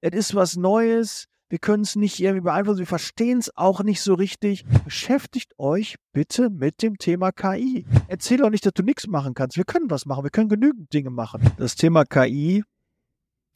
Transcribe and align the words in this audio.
Es 0.00 0.12
ist 0.12 0.34
was 0.34 0.56
Neues. 0.56 1.26
Wir 1.48 1.58
können 1.58 1.82
es 1.82 1.96
nicht 1.96 2.20
irgendwie 2.20 2.44
beeinflussen. 2.44 2.80
Wir 2.80 2.86
verstehen 2.86 3.38
es 3.38 3.56
auch 3.56 3.82
nicht 3.82 4.02
so 4.02 4.14
richtig. 4.14 4.64
Beschäftigt 4.84 5.58
euch 5.58 5.96
bitte 6.12 6.50
mit 6.50 6.82
dem 6.82 6.98
Thema 6.98 7.32
KI. 7.32 7.86
Erzähl 8.06 8.38
doch 8.38 8.50
nicht, 8.50 8.66
dass 8.66 8.74
du 8.74 8.82
nichts 8.82 9.06
machen 9.06 9.34
kannst. 9.34 9.56
Wir 9.56 9.64
können 9.64 9.90
was 9.90 10.04
machen. 10.04 10.24
Wir 10.24 10.30
können 10.30 10.50
genügend 10.50 10.92
Dinge 10.92 11.10
machen. 11.10 11.40
Das 11.56 11.74
Thema 11.74 12.04
KI 12.04 12.64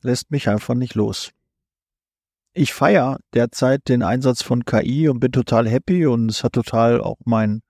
lässt 0.00 0.30
mich 0.30 0.48
einfach 0.48 0.74
nicht 0.74 0.94
los. 0.94 1.32
Ich 2.54 2.72
feiere 2.72 3.18
derzeit 3.34 3.88
den 3.88 4.02
Einsatz 4.02 4.42
von 4.42 4.64
KI 4.64 5.08
und 5.08 5.20
bin 5.20 5.32
total 5.32 5.68
happy 5.68 6.06
und 6.06 6.30
es 6.30 6.44
hat 6.44 6.52
total 6.52 7.00
auch 7.00 7.16
meinen 7.24 7.62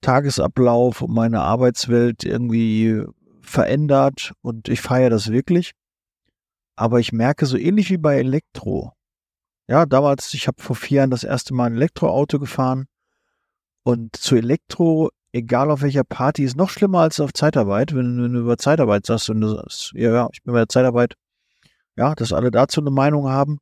Tagesablauf 0.00 1.02
und 1.02 1.12
meine 1.12 1.40
Arbeitswelt 1.40 2.24
irgendwie 2.24 3.04
verändert 3.40 4.32
und 4.42 4.68
ich 4.68 4.80
feiere 4.80 5.10
das 5.10 5.32
wirklich. 5.32 5.72
Aber 6.78 7.00
ich 7.00 7.10
merke 7.12 7.44
so 7.44 7.56
ähnlich 7.56 7.90
wie 7.90 7.98
bei 7.98 8.18
Elektro. 8.18 8.92
Ja, 9.66 9.84
damals, 9.84 10.32
ich 10.32 10.46
habe 10.46 10.62
vor 10.62 10.76
vier 10.76 10.98
Jahren 10.98 11.10
das 11.10 11.24
erste 11.24 11.52
Mal 11.52 11.66
ein 11.66 11.74
Elektroauto 11.74 12.38
gefahren 12.38 12.86
und 13.82 14.14
zu 14.14 14.36
Elektro, 14.36 15.10
egal 15.32 15.72
auf 15.72 15.82
welcher 15.82 16.04
Party, 16.04 16.44
ist 16.44 16.56
noch 16.56 16.70
schlimmer 16.70 17.00
als 17.00 17.18
auf 17.18 17.32
Zeitarbeit, 17.32 17.96
wenn, 17.96 18.22
wenn 18.22 18.32
du 18.32 18.40
über 18.40 18.58
Zeitarbeit 18.58 19.06
sagst 19.06 19.28
und 19.28 19.40
du 19.40 19.56
sagst, 19.56 19.92
ja, 19.94 20.12
ja, 20.12 20.28
ich 20.32 20.44
bin 20.44 20.52
bei 20.52 20.60
der 20.60 20.68
Zeitarbeit, 20.68 21.14
ja, 21.96 22.14
dass 22.14 22.32
alle 22.32 22.52
dazu 22.52 22.80
eine 22.80 22.92
Meinung 22.92 23.28
haben. 23.28 23.58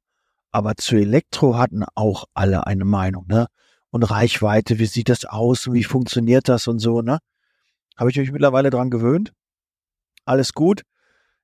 Aber 0.52 0.74
zu 0.76 0.96
Elektro 0.96 1.56
hatten 1.56 1.84
auch 1.94 2.26
alle 2.34 2.66
eine 2.66 2.84
Meinung, 2.84 3.24
ne? 3.28 3.46
Und 3.88 4.02
Reichweite, 4.02 4.78
wie 4.78 4.86
sieht 4.86 5.08
das 5.08 5.24
aus 5.24 5.66
und 5.66 5.72
wie 5.72 5.84
funktioniert 5.84 6.50
das 6.50 6.68
und 6.68 6.80
so, 6.80 7.00
ne? 7.00 7.18
Habe 7.96 8.10
ich 8.10 8.18
mich 8.18 8.30
mittlerweile 8.30 8.68
dran 8.68 8.90
gewöhnt. 8.90 9.32
Alles 10.26 10.52
gut. 10.52 10.82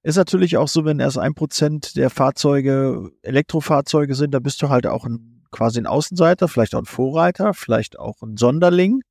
Ist 0.02 0.16
natürlich 0.16 0.56
auch 0.56 0.68
so, 0.68 0.84
wenn 0.84 0.98
erst 0.98 1.18
ein 1.18 1.34
Prozent 1.34 1.96
der 1.96 2.10
Fahrzeuge 2.10 3.10
Elektrofahrzeuge 3.22 4.14
sind, 4.14 4.34
da 4.34 4.40
bist 4.40 4.60
du 4.60 4.68
halt 4.68 4.86
auch 4.86 5.04
ein, 5.04 5.44
quasi 5.52 5.78
ein 5.78 5.86
Außenseiter, 5.86 6.48
vielleicht 6.48 6.74
auch 6.74 6.80
ein 6.80 6.86
Vorreiter, 6.86 7.54
vielleicht 7.54 7.98
auch 7.98 8.20
ein 8.22 8.36
Sonderling. 8.36 9.02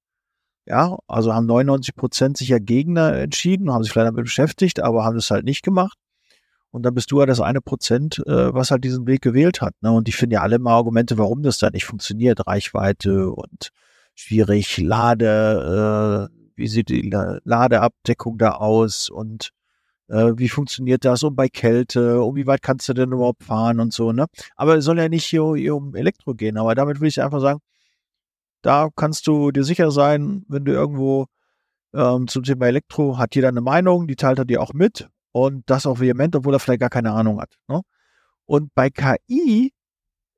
Ja, 0.66 0.98
also 1.08 1.34
haben 1.34 1.48
99 1.48 1.96
Prozent 1.96 2.38
sich 2.38 2.50
ja 2.50 2.60
Gegner 2.60 3.14
entschieden, 3.16 3.72
haben 3.72 3.84
sich 3.84 3.92
vielleicht 3.92 4.08
damit 4.08 4.26
beschäftigt, 4.26 4.82
aber 4.82 5.06
haben 5.06 5.18
es 5.18 5.32
halt 5.32 5.46
nicht 5.46 5.64
gemacht. 5.64 5.98
Und 6.72 6.84
dann 6.84 6.94
bist 6.94 7.12
du 7.12 7.20
ja 7.20 7.26
das 7.26 7.40
eine 7.40 7.62
Prozent, 7.62 8.20
äh, 8.26 8.54
was 8.54 8.72
halt 8.72 8.84
diesen 8.84 9.08
Weg 9.08 9.22
gewählt 9.22 9.62
hat. 9.62 9.74
Ne? 9.82 9.92
Und 9.92 10.08
ich 10.08 10.16
finde 10.16 10.36
ja 10.36 10.42
alle 10.42 10.56
immer 10.58 10.72
Argumente, 10.72 11.18
warum 11.18 11.42
das 11.44 11.58
da 11.58 11.70
nicht 11.70 11.86
funktioniert. 11.86 12.48
Reichweite 12.48 13.32
und 13.32 13.72
schwierig, 14.16 14.78
Lade, 14.78 16.30
äh, 16.32 16.36
wie 16.56 16.68
sieht 16.68 16.90
die 16.90 17.10
Ladeabdeckung 17.10 18.38
da 18.38 18.52
aus 18.52 19.10
und 19.10 19.52
äh, 20.12 20.38
wie 20.38 20.50
funktioniert 20.50 21.06
das 21.06 21.24
und 21.24 21.36
bei 21.36 21.48
Kälte 21.48 22.22
und 22.22 22.36
wie 22.36 22.46
weit 22.46 22.62
kannst 22.62 22.88
du 22.90 22.94
denn 22.94 23.14
überhaupt 23.14 23.44
fahren 23.44 23.80
und 23.80 23.94
so, 23.94 24.12
ne? 24.12 24.26
Aber 24.56 24.76
es 24.78 24.86
soll 24.86 25.00
ja 25.00 25.10
nicht 25.10 25.26
hier, 25.26 25.56
hier 25.56 25.76
um 25.76 25.96
Elektro 25.96 26.34
gehen, 26.36 26.58
aber 26.58 26.76
damit 26.76 27.00
will 27.00 27.08
ich 27.08 27.22
einfach 27.22 27.40
sagen, 27.40 27.60
da 28.62 28.90
kannst 28.96 29.26
du 29.28 29.52
dir 29.52 29.64
sicher 29.64 29.90
sein, 29.92 30.44
wenn 30.50 30.66
du 30.66 30.74
irgendwo 30.74 31.28
ähm, 31.94 32.28
zum 32.28 32.44
Thema 32.44 32.68
Elektro 32.68 33.18
hat 33.18 33.36
jeder 33.36 33.48
eine 33.50 33.62
Meinung, 33.62 34.08
die 34.08 34.16
teilt 34.16 34.40
er 34.40 34.46
dir 34.46 34.62
auch 34.62 34.74
mit 34.74 35.08
und 35.32 35.64
das 35.70 35.86
auch 35.86 36.00
vehement, 36.00 36.36
obwohl 36.36 36.56
er 36.56 36.60
vielleicht 36.60 36.82
gar 36.82 36.90
keine 36.90 37.12
Ahnung 37.12 37.42
hat. 37.42 37.56
Ne? 37.68 37.82
Und 38.46 38.74
bei 38.76 38.90
KI 38.90 39.74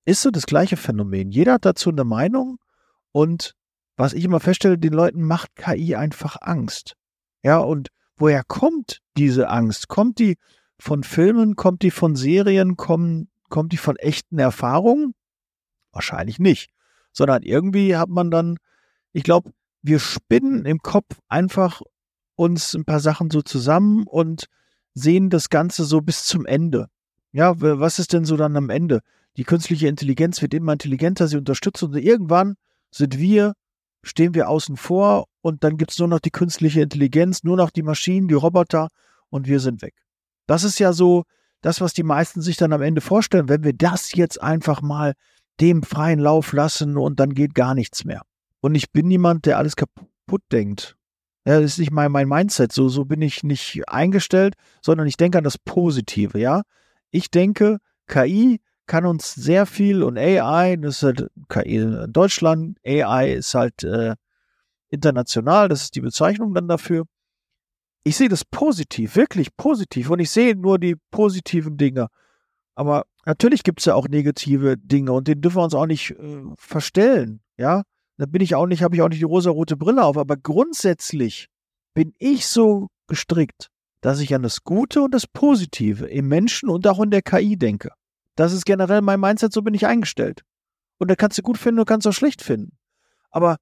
ist 0.06 0.22
so 0.22 0.30
das 0.32 0.46
gleiche 0.46 0.78
Phänomen. 0.78 1.32
Jeder 1.32 1.54
hat 1.54 1.66
dazu 1.66 1.90
eine 1.90 2.04
Meinung 2.04 2.58
und 3.12 3.56
was 3.98 4.14
ich 4.14 4.26
immer 4.26 4.40
feststelle, 4.40 4.78
den 4.78 4.94
Leuten 4.94 5.24
macht 5.24 5.56
KI 5.56 5.96
einfach 5.96 6.38
Angst. 6.42 6.96
Ja, 7.44 7.58
und 7.60 7.90
woher 8.18 8.44
kommt 8.44 9.02
diese 9.18 9.50
Angst? 9.50 9.88
Kommt 9.88 10.20
die 10.20 10.38
von 10.80 11.04
Filmen, 11.04 11.56
kommt 11.56 11.82
die 11.82 11.92
von 11.92 12.16
Serien, 12.16 12.78
kommt, 12.78 13.30
kommt 13.50 13.74
die 13.74 13.78
von 13.78 13.96
echten 13.98 14.40
Erfahrungen? 14.40 15.14
Wahrscheinlich 15.92 16.40
nicht, 16.40 16.72
sondern 17.12 17.44
irgendwie 17.44 17.96
hat 17.96 18.10
man 18.10 18.32
dann, 18.32 18.58
ich 19.12 19.24
glaube, 19.24 19.52
wir 19.82 20.00
spinnen 20.00 20.66
im 20.66 20.80
Kopf 20.80 21.20
einfach 21.28 21.82
uns 22.36 22.74
ein 22.74 22.86
paar 22.86 23.00
Sachen 23.00 23.30
so 23.30 23.42
zusammen 23.42 24.08
und 24.08 24.48
sehen 24.94 25.30
das 25.30 25.50
Ganze 25.50 25.84
so 25.84 26.02
bis 26.02 26.26
zum 26.26 26.46
Ende. 26.46 26.88
Ja, 27.32 27.60
was 27.60 28.00
ist 28.00 28.14
denn 28.14 28.26
so 28.26 28.38
dann 28.38 28.56
am 28.56 28.70
Ende? 28.70 29.02
Die 29.38 29.44
künstliche 29.44 29.88
Intelligenz 29.88 30.42
wird 30.42 30.54
immer 30.54 30.74
intelligenter, 30.74 31.28
sie 31.28 31.38
unterstützt 31.38 31.84
und 31.84 31.96
irgendwann 31.96 32.56
sind 32.92 33.18
wir, 33.18 33.54
stehen 34.04 34.34
wir 34.34 34.50
außen 34.50 34.78
vor 34.78 35.26
und 35.42 35.64
dann 35.64 35.78
gibt 35.78 35.92
es 35.92 36.00
nur 36.00 36.08
noch 36.08 36.20
die 36.20 36.32
künstliche 36.32 36.82
Intelligenz, 36.82 37.44
nur 37.44 37.58
noch 37.58 37.72
die 37.72 37.84
Maschinen, 37.84 38.28
die 38.28 38.34
Roboter 38.34 38.90
und 39.30 39.48
wir 39.48 39.60
sind 39.60 39.82
weg. 39.82 39.96
Das 40.46 40.64
ist 40.64 40.80
ja 40.80 40.94
so 40.94 41.24
das, 41.62 41.82
was 41.82 41.94
die 41.94 42.04
meisten 42.04 42.42
sich 42.42 42.58
dann 42.58 42.74
am 42.74 42.82
Ende 42.82 43.02
vorstellen, 43.02 43.50
wenn 43.50 43.64
wir 43.64 43.74
das 43.74 44.14
jetzt 44.14 44.42
einfach 44.42 44.82
mal 44.82 45.14
dem 45.60 45.84
freien 45.84 46.20
Lauf 46.20 46.52
lassen 46.52 46.98
und 46.98 47.20
dann 47.20 47.34
geht 47.34 47.56
gar 47.56 47.74
nichts 47.74 48.04
mehr. 48.06 48.24
Und 48.60 48.76
ich 48.76 48.92
bin 48.92 49.08
niemand, 49.08 49.46
der 49.46 49.58
alles 49.58 49.76
kaputt 49.76 50.42
denkt. 50.52 50.98
Ja, 51.46 51.60
das 51.60 51.72
ist 51.72 51.80
nicht 51.80 51.92
mein, 51.92 52.12
mein 52.12 52.28
Mindset. 52.28 52.72
So, 52.72 52.90
so 52.90 53.06
bin 53.06 53.22
ich 53.22 53.44
nicht 53.44 53.82
eingestellt, 53.88 54.56
sondern 54.82 55.08
ich 55.08 55.18
denke 55.18 55.38
an 55.38 55.44
das 55.44 55.58
Positive, 55.58 56.40
ja. 56.40 56.64
Ich 57.12 57.30
denke, 57.30 57.80
KI 58.08 58.62
kann 58.86 59.06
uns 59.06 59.34
sehr 59.34 59.66
viel 59.66 60.04
und 60.04 60.18
AI, 60.18 60.76
das 60.78 60.98
ist 60.98 61.04
halt 61.04 61.32
KI 61.50 61.78
in 61.78 62.14
Deutschland, 62.14 62.78
AI 62.86 63.34
ist 63.34 63.54
halt 63.54 63.84
äh, 63.84 64.16
international, 64.90 65.70
das 65.70 65.84
ist 65.84 65.96
die 65.96 66.02
Bezeichnung 66.02 66.54
dann 66.54 66.68
dafür. 66.68 67.06
Ich 68.04 68.18
sehe 68.18 68.30
das 68.30 68.44
positiv, 68.44 69.16
wirklich 69.16 69.56
positiv 69.56 70.10
und 70.10 70.20
ich 70.20 70.30
sehe 70.30 70.56
nur 70.56 70.78
die 70.78 70.96
positiven 71.12 71.78
Dinge. 71.78 72.08
Aber 72.76 73.06
natürlich 73.26 73.64
gibt 73.64 73.80
es 73.80 73.86
ja 73.86 73.96
auch 73.96 74.08
negative 74.08 74.78
Dinge 74.78 75.14
und 75.14 75.28
den 75.28 75.42
dürfen 75.42 75.58
wir 75.58 75.64
uns 75.64 75.74
auch 75.74 75.86
nicht 75.86 76.12
äh, 76.12 76.44
verstellen, 76.56 77.42
ja. 77.58 77.84
Da 78.18 78.28
bin 78.28 78.44
ich 78.44 78.54
auch 78.54 78.68
nicht, 78.68 78.84
habe 78.84 78.96
ich 78.96 79.02
auch 79.02 79.10
nicht 79.10 79.22
die 79.22 79.26
rosa-rote 79.26 79.76
Brille 79.76 80.04
auf, 80.04 80.18
aber 80.18 80.38
grundsätzlich 80.38 81.48
bin 81.96 82.14
ich 82.20 82.46
so 82.46 82.90
gestrickt, 83.08 83.70
dass 84.02 84.20
ich 84.20 84.36
an 84.36 84.44
das 84.44 84.64
Gute 84.64 85.02
und 85.02 85.14
das 85.14 85.26
Positive 85.26 86.06
im 86.06 86.28
Menschen 86.28 86.70
und 86.70 86.86
auch 86.86 87.02
in 87.02 87.10
der 87.10 87.24
KI 87.24 87.58
denke. 87.58 87.90
Das 88.36 88.54
ist 88.54 88.66
generell 88.66 89.02
mein 89.02 89.20
Mindset, 89.20 89.54
so 89.54 89.62
bin 89.62 89.74
ich 89.74 89.86
eingestellt. 89.86 90.44
Und 90.98 91.10
da 91.10 91.16
kannst 91.16 91.38
du 91.38 91.42
gut 91.42 91.58
finden, 91.58 91.78
du 91.78 91.86
kannst 91.86 92.08
auch 92.08 92.14
schlecht 92.14 92.42
finden. 92.42 92.78
Aber 93.30 93.58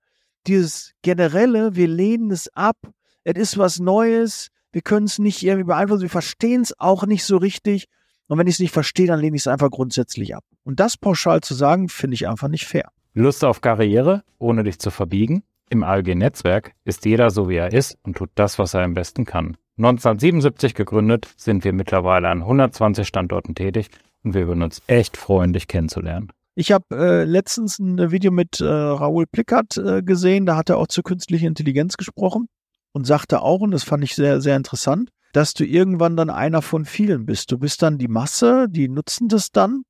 dieses 0.48 0.94
generelle, 1.02 1.76
wir 1.76 1.88
lehnen 1.88 2.32
es 2.32 2.50
ab, 2.54 2.78
es 3.24 3.36
ist 3.36 3.58
was 3.58 3.80
Neues, 3.80 4.50
wir 4.72 4.82
können 4.82 5.06
es 5.06 5.20
nicht 5.20 5.44
irgendwie 5.44 5.66
beeinflussen, 5.66 6.04
wir 6.04 6.10
verstehen 6.10 6.62
es 6.62 6.80
auch 6.80 7.06
nicht 7.06 7.24
so 7.24 7.38
richtig. 7.38 7.88
Und 8.28 8.38
wenn 8.38 8.48
ich 8.48 8.56
es 8.56 8.60
nicht 8.60 8.72
verstehe, 8.74 9.08
dann 9.08 9.20
lehne 9.20 9.36
ich 9.36 9.44
es 9.44 9.48
einfach 9.48 9.70
grundsätzlich 9.70 10.36
ab. 10.36 10.44
Und 10.64 10.80
das 10.80 10.98
pauschal 10.98 11.42
zu 11.42 11.54
sagen, 11.54 11.90
finde 11.90 12.16
ich 12.16 12.28
einfach 12.28 12.48
nicht 12.48 12.66
fair. 12.66 12.90
Lust 13.14 13.44
auf 13.44 13.60
Karriere, 13.60 14.24
ohne 14.38 14.64
dich 14.64 14.80
zu 14.80 14.90
verbiegen? 14.90 15.44
Im 15.70 15.84
ALG-Netzwerk 15.84 16.74
ist 16.86 17.06
jeder 17.06 17.30
so, 17.30 17.50
wie 17.50 17.56
er 17.56 17.74
ist 17.74 17.98
und 18.04 18.18
tut 18.18 18.30
das, 18.36 18.58
was 18.60 18.74
er 18.74 18.84
am 18.84 18.94
besten 18.94 19.26
kann. 19.26 19.58
1977 19.78 20.76
gegründet, 20.76 21.30
sind 21.38 21.64
wir 21.64 21.74
mittlerweile 21.74 22.30
an 22.30 22.42
120 22.42 23.08
Standorten 23.08 23.56
tätig 23.56 23.90
und 24.24 24.34
wir 24.34 24.48
würden 24.48 24.64
uns 24.64 24.82
echt 24.88 25.18
freuen, 25.18 25.54
dich 25.54 25.68
kennenzulernen. 25.68 26.32
Ich 26.56 26.72
habe 26.72 26.86
äh, 26.96 27.24
letztens 27.24 27.80
ein 27.80 28.12
Video 28.12 28.32
mit 28.32 28.60
äh, 28.60 28.66
Raoul 28.66 29.26
Plickert 29.26 29.78
äh, 29.78 30.04
gesehen, 30.04 30.46
da 30.46 30.58
hat 30.58 30.70
er 30.70 30.78
auch 30.78 30.88
zur 30.88 31.04
künstlichen 31.04 31.48
Intelligenz 31.48 31.98
gesprochen 31.98 32.48
und 32.92 33.08
sagte 33.08 33.42
auch, 33.42 33.62
und 33.62 33.72
das 33.72 33.84
fand 33.84 34.04
ich 34.04 34.16
sehr, 34.16 34.42
sehr 34.42 34.58
interessant, 34.58 35.12
dass 35.34 35.54
du 35.54 35.66
irgendwann 35.66 36.18
dann 36.18 36.30
einer 36.30 36.62
von 36.62 36.84
vielen 36.84 37.26
bist. 37.26 37.52
Du 37.52 37.58
bist 37.58 37.82
dann 37.82 37.98
die 37.98 38.10
Masse, 38.10 38.68
die 38.70 38.90
nutzen 38.90 39.30
das 39.30 39.52
dann 39.52 39.84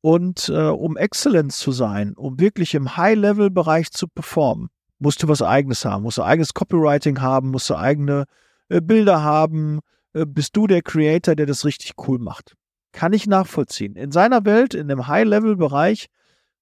und 0.00 0.48
äh, 0.48 0.68
um 0.68 0.96
Exzellenz 0.96 1.58
zu 1.58 1.72
sein, 1.72 2.14
um 2.14 2.38
wirklich 2.40 2.74
im 2.74 2.96
High-Level-Bereich 2.96 3.90
zu 3.90 4.08
performen, 4.08 4.68
musst 4.98 5.22
du 5.22 5.28
was 5.28 5.42
eigenes 5.42 5.84
haben, 5.84 6.04
musst 6.04 6.18
du 6.18 6.22
eigenes 6.22 6.54
Copywriting 6.54 7.20
haben, 7.20 7.50
musst 7.50 7.68
du 7.68 7.74
eigene 7.74 8.24
äh, 8.68 8.80
Bilder 8.80 9.22
haben, 9.22 9.80
äh, 10.14 10.24
bist 10.24 10.56
du 10.56 10.66
der 10.66 10.82
Creator, 10.82 11.34
der 11.34 11.46
das 11.46 11.64
richtig 11.64 11.94
cool 12.06 12.18
macht. 12.18 12.54
Kann 12.96 13.12
ich 13.12 13.26
nachvollziehen. 13.26 13.94
In 13.94 14.10
seiner 14.10 14.46
Welt, 14.46 14.72
in 14.72 14.88
dem 14.88 15.06
High-Level-Bereich, 15.06 16.06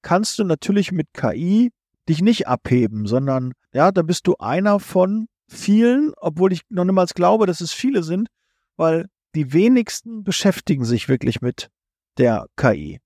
kannst 0.03 0.37
du 0.37 0.43
natürlich 0.43 0.91
mit 0.91 1.15
KI 1.15 1.71
dich 2.09 2.23
nicht 2.23 2.49
abheben, 2.49 3.07
sondern 3.07 3.53
ja, 3.73 3.93
da 3.93 4.03
bist 4.03 4.27
du 4.27 4.35
einer 4.41 4.81
von 4.81 5.29
vielen, 5.47 6.13
obwohl 6.17 6.53
ich 6.53 6.63
noch 6.71 6.85
niemals 6.85 7.15
glaube, 7.15 7.47
dass 7.47 7.61
es 7.61 7.73
viele 7.73 8.03
sind, 8.03 8.31
weil 8.77 9.07
die 9.37 9.53
wenigsten 9.53 10.25
beschäftigen 10.25 10.85
sich 10.85 11.09
wirklich 11.09 11.41
mit 11.41 11.71
der 12.19 12.47
KI. 12.57 13.01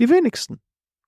Die 0.00 0.10
wenigsten. 0.10 0.60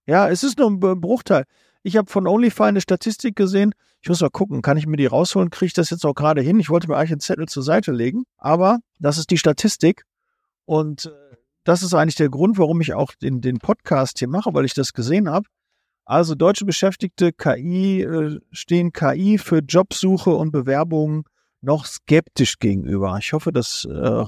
Ja, 0.06 0.28
es 0.28 0.44
ist 0.44 0.60
nur 0.60 0.70
ein 0.70 1.00
Bruchteil. 1.00 1.42
Ich 1.82 1.96
habe 1.96 2.08
von 2.08 2.28
OnlyFi 2.28 2.62
eine 2.62 2.80
Statistik 2.80 3.34
gesehen. 3.34 3.74
Ich 4.00 4.08
muss 4.08 4.20
mal 4.20 4.30
gucken, 4.30 4.62
kann 4.62 4.76
ich 4.76 4.86
mir 4.86 4.96
die 4.96 5.06
rausholen? 5.06 5.50
Kriege 5.50 5.66
ich 5.66 5.74
das 5.74 5.90
jetzt 5.90 6.06
auch 6.06 6.14
gerade 6.14 6.40
hin? 6.40 6.60
Ich 6.60 6.70
wollte 6.70 6.86
mir 6.86 6.96
eigentlich 6.96 7.10
einen 7.10 7.20
Zettel 7.20 7.48
zur 7.48 7.64
Seite 7.64 7.90
legen, 7.90 8.26
aber 8.36 8.78
das 9.00 9.18
ist 9.18 9.32
die 9.32 9.38
Statistik. 9.38 10.04
Und 10.64 11.06
äh, 11.06 11.27
das 11.68 11.82
ist 11.82 11.92
eigentlich 11.92 12.14
der 12.14 12.30
Grund, 12.30 12.56
warum 12.56 12.80
ich 12.80 12.94
auch 12.94 13.12
den, 13.20 13.42
den 13.42 13.58
Podcast 13.58 14.20
hier 14.20 14.28
mache, 14.28 14.54
weil 14.54 14.64
ich 14.64 14.72
das 14.72 14.94
gesehen 14.94 15.28
habe. 15.28 15.46
Also 16.06 16.34
deutsche 16.34 16.64
Beschäftigte 16.64 17.30
KI 17.30 18.00
äh, 18.00 18.40
stehen 18.52 18.90
KI 18.90 19.36
für 19.36 19.58
Jobsuche 19.58 20.30
und 20.30 20.50
Bewerbungen 20.50 21.24
noch 21.60 21.84
skeptisch 21.84 22.58
gegenüber. 22.58 23.18
Ich 23.20 23.34
hoffe, 23.34 23.52
das 23.52 23.84
äh, 23.84 24.24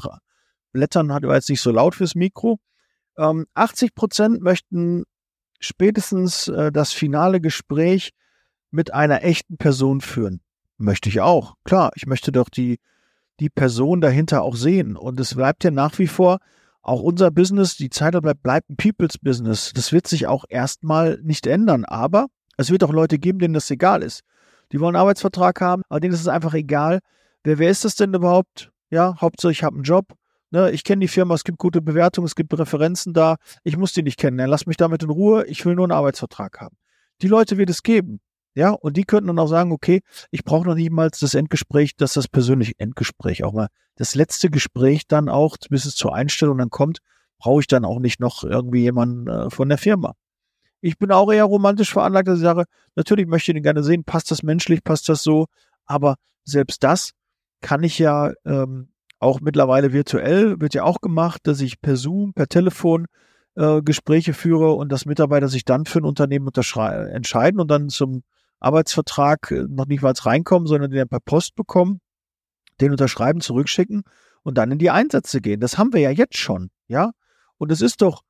Blättern 0.72 1.14
hat 1.14 1.22
war 1.22 1.36
jetzt 1.36 1.48
nicht 1.48 1.62
so 1.62 1.70
laut 1.70 1.94
fürs 1.94 2.14
Mikro. 2.14 2.58
Ähm, 3.16 3.46
80 3.54 3.94
Prozent 3.94 4.42
möchten 4.42 5.04
spätestens 5.60 6.48
äh, 6.48 6.70
das 6.70 6.92
finale 6.92 7.40
Gespräch 7.40 8.10
mit 8.70 8.92
einer 8.92 9.24
echten 9.24 9.56
Person 9.56 10.02
führen. 10.02 10.42
Möchte 10.76 11.08
ich 11.08 11.22
auch. 11.22 11.54
Klar, 11.64 11.92
ich 11.94 12.06
möchte 12.06 12.32
doch 12.32 12.50
die, 12.50 12.80
die 13.40 13.48
Person 13.48 14.02
dahinter 14.02 14.42
auch 14.42 14.56
sehen. 14.56 14.94
Und 14.94 15.18
es 15.18 15.34
bleibt 15.34 15.64
ja 15.64 15.70
nach 15.70 15.98
wie 15.98 16.06
vor 16.06 16.38
auch 16.82 17.02
unser 17.02 17.30
Business, 17.30 17.76
die 17.76 17.90
Zeit 17.90 18.20
bleibt, 18.20 18.42
bleibt 18.42 18.70
ein 18.70 18.76
People's 18.76 19.18
Business. 19.18 19.72
Das 19.74 19.92
wird 19.92 20.06
sich 20.06 20.26
auch 20.26 20.44
erstmal 20.48 21.18
nicht 21.22 21.46
ändern. 21.46 21.84
Aber 21.84 22.26
es 22.56 22.70
wird 22.70 22.84
auch 22.84 22.92
Leute 22.92 23.18
geben, 23.18 23.38
denen 23.38 23.54
das 23.54 23.70
egal 23.70 24.02
ist. 24.02 24.22
Die 24.72 24.80
wollen 24.80 24.94
einen 24.94 25.02
Arbeitsvertrag 25.02 25.60
haben, 25.60 25.82
aber 25.88 26.00
denen 26.00 26.14
ist 26.14 26.20
es 26.20 26.28
einfach 26.28 26.54
egal. 26.54 27.00
Wer, 27.42 27.58
wer 27.58 27.70
ist 27.70 27.84
das 27.84 27.96
denn 27.96 28.14
überhaupt? 28.14 28.70
Ja, 28.90 29.16
Hauptsache 29.20 29.52
ich 29.52 29.62
habe 29.62 29.76
einen 29.76 29.84
Job. 29.84 30.14
Ne, 30.52 30.70
ich 30.72 30.82
kenne 30.82 31.00
die 31.00 31.08
Firma, 31.08 31.34
es 31.34 31.44
gibt 31.44 31.58
gute 31.58 31.80
Bewertungen, 31.80 32.26
es 32.26 32.34
gibt 32.34 32.56
Referenzen 32.58 33.12
da. 33.12 33.36
Ich 33.62 33.76
muss 33.76 33.92
die 33.92 34.02
nicht 34.02 34.18
kennen. 34.18 34.48
Lass 34.48 34.66
mich 34.66 34.76
damit 34.76 35.02
in 35.02 35.10
Ruhe. 35.10 35.46
Ich 35.46 35.64
will 35.64 35.76
nur 35.76 35.84
einen 35.84 35.92
Arbeitsvertrag 35.92 36.60
haben. 36.60 36.76
Die 37.22 37.28
Leute 37.28 37.56
wird 37.56 37.70
es 37.70 37.82
geben. 37.82 38.20
Ja, 38.54 38.70
und 38.70 38.96
die 38.96 39.04
könnten 39.04 39.28
dann 39.28 39.38
auch 39.38 39.46
sagen, 39.46 39.70
okay, 39.70 40.00
ich 40.30 40.44
brauche 40.44 40.66
noch 40.66 40.74
niemals 40.74 41.20
das 41.20 41.34
Endgespräch, 41.34 41.96
dass 41.96 42.14
das 42.14 42.26
persönliche 42.26 42.72
Endgespräch 42.78 43.44
auch 43.44 43.52
mal 43.52 43.68
das 43.96 44.14
letzte 44.14 44.50
Gespräch 44.50 45.06
dann 45.06 45.28
auch, 45.28 45.56
bis 45.68 45.84
es 45.84 45.94
zur 45.94 46.14
Einstellung 46.14 46.58
dann 46.58 46.70
kommt, 46.70 46.98
brauche 47.38 47.60
ich 47.60 47.66
dann 47.66 47.84
auch 47.84 48.00
nicht 48.00 48.18
noch 48.18 48.44
irgendwie 48.44 48.80
jemanden 48.80 49.28
äh, 49.28 49.50
von 49.50 49.68
der 49.68 49.78
Firma. 49.78 50.14
Ich 50.80 50.98
bin 50.98 51.12
auch 51.12 51.30
eher 51.30 51.44
romantisch 51.44 51.92
veranlagt, 51.92 52.26
dass 52.28 52.38
ich 52.38 52.44
sage, 52.44 52.64
natürlich 52.96 53.26
möchte 53.26 53.52
ich 53.52 53.56
den 53.56 53.62
gerne 53.62 53.82
sehen, 53.82 54.04
passt 54.04 54.30
das 54.30 54.42
menschlich, 54.42 54.82
passt 54.82 55.08
das 55.08 55.22
so, 55.22 55.46
aber 55.84 56.16
selbst 56.44 56.82
das 56.82 57.12
kann 57.60 57.82
ich 57.82 57.98
ja 57.98 58.32
ähm, 58.44 58.88
auch 59.18 59.40
mittlerweile 59.40 59.92
virtuell, 59.92 60.60
wird 60.60 60.74
ja 60.74 60.84
auch 60.84 61.00
gemacht, 61.00 61.42
dass 61.44 61.60
ich 61.60 61.80
per 61.80 61.96
Zoom, 61.96 62.32
per 62.32 62.48
Telefon 62.48 63.06
äh, 63.54 63.82
Gespräche 63.82 64.32
führe 64.32 64.72
und 64.72 64.90
dass 64.90 65.04
Mitarbeiter 65.04 65.48
sich 65.48 65.64
dann 65.64 65.84
für 65.84 65.98
ein 65.98 66.04
Unternehmen 66.04 66.48
entscheiden 66.48 67.60
und 67.60 67.70
dann 67.70 67.90
zum 67.90 68.22
Arbeitsvertrag 68.60 69.50
äh, 69.50 69.64
noch 69.68 69.86
nicht 69.86 70.02
mal 70.02 70.12
reinkommen, 70.12 70.66
sondern 70.66 70.90
den 70.90 71.08
per 71.08 71.20
Post 71.20 71.54
bekommen, 71.56 72.00
den 72.80 72.92
unterschreiben, 72.92 73.40
zurückschicken 73.40 74.04
und 74.42 74.56
dann 74.56 74.70
in 74.70 74.78
die 74.78 74.90
Einsätze 74.90 75.40
gehen. 75.40 75.60
Das 75.60 75.78
haben 75.78 75.92
wir 75.92 76.00
ja 76.00 76.10
jetzt 76.10 76.36
schon, 76.36 76.70
ja. 76.86 77.10
Und 77.58 77.72
es 77.72 77.80
ist 77.80 78.02
doch 78.02 78.22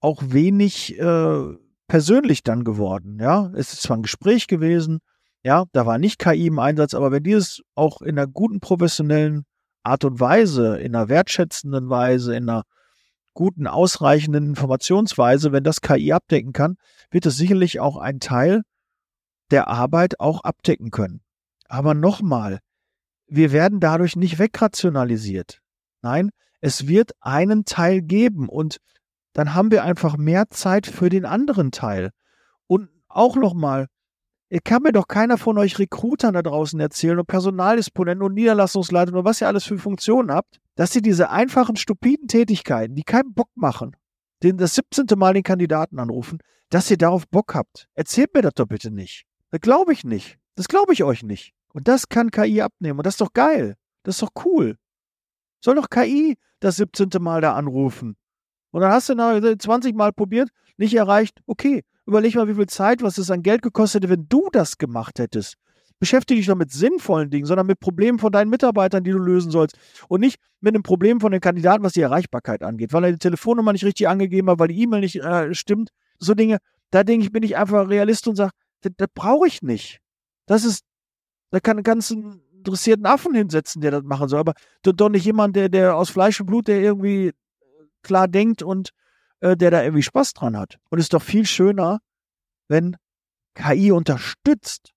auch 0.00 0.22
wenig 0.26 0.98
äh, 0.98 1.56
persönlich 1.88 2.42
dann 2.42 2.64
geworden, 2.64 3.18
ja. 3.20 3.50
Es 3.54 3.72
ist 3.72 3.82
zwar 3.82 3.96
ein 3.96 4.02
Gespräch 4.02 4.46
gewesen, 4.46 5.00
ja, 5.42 5.64
da 5.72 5.86
war 5.86 5.98
nicht 5.98 6.18
KI 6.18 6.46
im 6.46 6.58
Einsatz, 6.58 6.94
aber 6.94 7.10
wenn 7.10 7.22
dieses 7.22 7.62
auch 7.74 8.02
in 8.02 8.18
einer 8.18 8.26
guten 8.26 8.60
professionellen 8.60 9.44
Art 9.82 10.04
und 10.04 10.20
Weise, 10.20 10.78
in 10.78 10.94
einer 10.94 11.08
wertschätzenden 11.08 11.88
Weise, 11.88 12.36
in 12.36 12.48
einer 12.48 12.64
guten, 13.34 13.66
ausreichenden 13.68 14.46
Informationsweise, 14.48 15.52
wenn 15.52 15.62
das 15.62 15.80
KI 15.80 16.12
abdecken 16.12 16.52
kann, 16.52 16.76
wird 17.10 17.24
es 17.24 17.36
sicherlich 17.36 17.78
auch 17.78 17.96
ein 17.96 18.18
Teil 18.18 18.62
der 19.50 19.68
Arbeit 19.68 20.20
auch 20.20 20.44
abdecken 20.44 20.90
können. 20.90 21.20
Aber 21.68 21.94
nochmal, 21.94 22.60
wir 23.26 23.52
werden 23.52 23.80
dadurch 23.80 24.16
nicht 24.16 24.38
wegrationalisiert. 24.38 25.60
Nein, 26.02 26.30
es 26.60 26.86
wird 26.86 27.12
einen 27.20 27.64
Teil 27.64 28.02
geben 28.02 28.48
und 28.48 28.78
dann 29.32 29.54
haben 29.54 29.70
wir 29.70 29.84
einfach 29.84 30.16
mehr 30.16 30.48
Zeit 30.50 30.86
für 30.86 31.08
den 31.08 31.24
anderen 31.24 31.70
Teil. 31.70 32.10
Und 32.66 32.88
auch 33.08 33.36
nochmal, 33.36 33.86
kann 34.64 34.82
mir 34.82 34.92
doch 34.92 35.06
keiner 35.06 35.36
von 35.36 35.58
euch 35.58 35.78
Recruitern 35.78 36.34
da 36.34 36.42
draußen 36.42 36.80
erzählen 36.80 37.18
und 37.18 37.26
Personaldisponenten 37.26 38.24
und 38.24 38.34
Niederlassungsleitern 38.34 39.14
und 39.14 39.24
was 39.24 39.40
ihr 39.40 39.46
alles 39.46 39.64
für 39.64 39.78
Funktionen 39.78 40.32
habt, 40.32 40.58
dass 40.74 40.96
ihr 40.96 41.02
diese 41.02 41.30
einfachen, 41.30 41.76
stupiden 41.76 42.28
Tätigkeiten, 42.28 42.94
die 42.94 43.02
keinen 43.02 43.34
Bock 43.34 43.50
machen, 43.54 43.94
den 44.42 44.56
das 44.56 44.74
17. 44.74 45.06
Mal 45.16 45.34
den 45.34 45.42
Kandidaten 45.42 45.98
anrufen, 45.98 46.38
dass 46.70 46.90
ihr 46.90 46.96
darauf 46.96 47.28
Bock 47.28 47.54
habt. 47.54 47.88
Erzählt 47.94 48.32
mir 48.34 48.42
das 48.42 48.54
doch 48.54 48.66
bitte 48.66 48.90
nicht. 48.90 49.27
Das 49.50 49.60
glaube 49.60 49.92
ich 49.92 50.04
nicht. 50.04 50.38
Das 50.54 50.68
glaube 50.68 50.92
ich 50.92 51.04
euch 51.04 51.22
nicht. 51.22 51.54
Und 51.72 51.88
das 51.88 52.08
kann 52.08 52.30
KI 52.30 52.62
abnehmen. 52.62 52.98
Und 52.98 53.06
das 53.06 53.14
ist 53.14 53.20
doch 53.20 53.32
geil. 53.32 53.76
Das 54.02 54.16
ist 54.16 54.22
doch 54.22 54.44
cool. 54.44 54.76
Soll 55.60 55.76
doch 55.76 55.90
KI 55.90 56.36
das 56.60 56.76
17. 56.76 57.08
Mal 57.20 57.40
da 57.40 57.54
anrufen. 57.54 58.16
Und 58.70 58.80
dann 58.82 58.92
hast 58.92 59.08
du 59.08 59.14
nach 59.14 59.40
20 59.40 59.94
Mal 59.94 60.12
probiert, 60.12 60.50
nicht 60.76 60.94
erreicht. 60.94 61.40
Okay, 61.46 61.84
überleg 62.06 62.34
mal, 62.34 62.48
wie 62.48 62.54
viel 62.54 62.66
Zeit, 62.66 63.02
was 63.02 63.18
es 63.18 63.30
an 63.30 63.42
Geld 63.42 63.62
gekostet 63.62 64.02
hätte, 64.02 64.12
wenn 64.12 64.26
du 64.28 64.48
das 64.52 64.78
gemacht 64.78 65.18
hättest. 65.18 65.56
Beschäftige 66.00 66.38
dich 66.38 66.46
doch 66.46 66.54
mit 66.54 66.70
sinnvollen 66.70 67.30
Dingen, 67.30 67.46
sondern 67.46 67.66
mit 67.66 67.80
Problemen 67.80 68.20
von 68.20 68.30
deinen 68.30 68.50
Mitarbeitern, 68.50 69.02
die 69.02 69.10
du 69.10 69.18
lösen 69.18 69.50
sollst. 69.50 69.76
Und 70.08 70.20
nicht 70.20 70.38
mit 70.60 70.74
einem 70.74 70.84
Problem 70.84 71.20
von 71.20 71.32
den 71.32 71.40
Kandidaten, 71.40 71.82
was 71.82 71.94
die 71.94 72.02
Erreichbarkeit 72.02 72.62
angeht, 72.62 72.92
weil 72.92 73.04
er 73.04 73.12
die 73.12 73.18
Telefonnummer 73.18 73.72
nicht 73.72 73.84
richtig 73.84 74.08
angegeben 74.08 74.48
hat, 74.48 74.60
weil 74.60 74.68
die 74.68 74.80
E-Mail 74.80 75.00
nicht 75.00 75.16
äh, 75.16 75.52
stimmt. 75.54 75.90
So 76.20 76.34
Dinge, 76.34 76.58
da 76.90 77.02
denke 77.02 77.24
ich, 77.24 77.32
bin 77.32 77.42
ich 77.42 77.56
einfach 77.56 77.88
Realist 77.88 78.28
und 78.28 78.36
sage, 78.36 78.52
das, 78.82 78.92
das 78.96 79.08
brauche 79.14 79.46
ich 79.46 79.62
nicht. 79.62 80.00
Das 80.46 80.64
ist, 80.64 80.84
da 81.50 81.60
kann 81.60 81.76
einen 81.76 81.84
ganzen 81.84 82.42
interessierten 82.52 83.06
Affen 83.06 83.34
hinsetzen, 83.34 83.80
der 83.80 83.90
das 83.90 84.02
machen 84.02 84.28
soll. 84.28 84.40
Aber 84.40 84.54
doch 84.82 85.08
nicht 85.08 85.24
jemand, 85.24 85.56
der, 85.56 85.68
der 85.68 85.96
aus 85.96 86.10
Fleisch 86.10 86.40
und 86.40 86.46
Blut, 86.46 86.68
der 86.68 86.80
irgendwie 86.80 87.32
klar 88.02 88.28
denkt 88.28 88.62
und 88.62 88.90
äh, 89.40 89.56
der 89.56 89.70
da 89.70 89.82
irgendwie 89.82 90.02
Spaß 90.02 90.34
dran 90.34 90.56
hat. 90.56 90.78
Und 90.90 90.98
es 90.98 91.06
ist 91.06 91.14
doch 91.14 91.22
viel 91.22 91.46
schöner, 91.46 92.00
wenn 92.68 92.96
KI 93.54 93.92
unterstützt. 93.92 94.92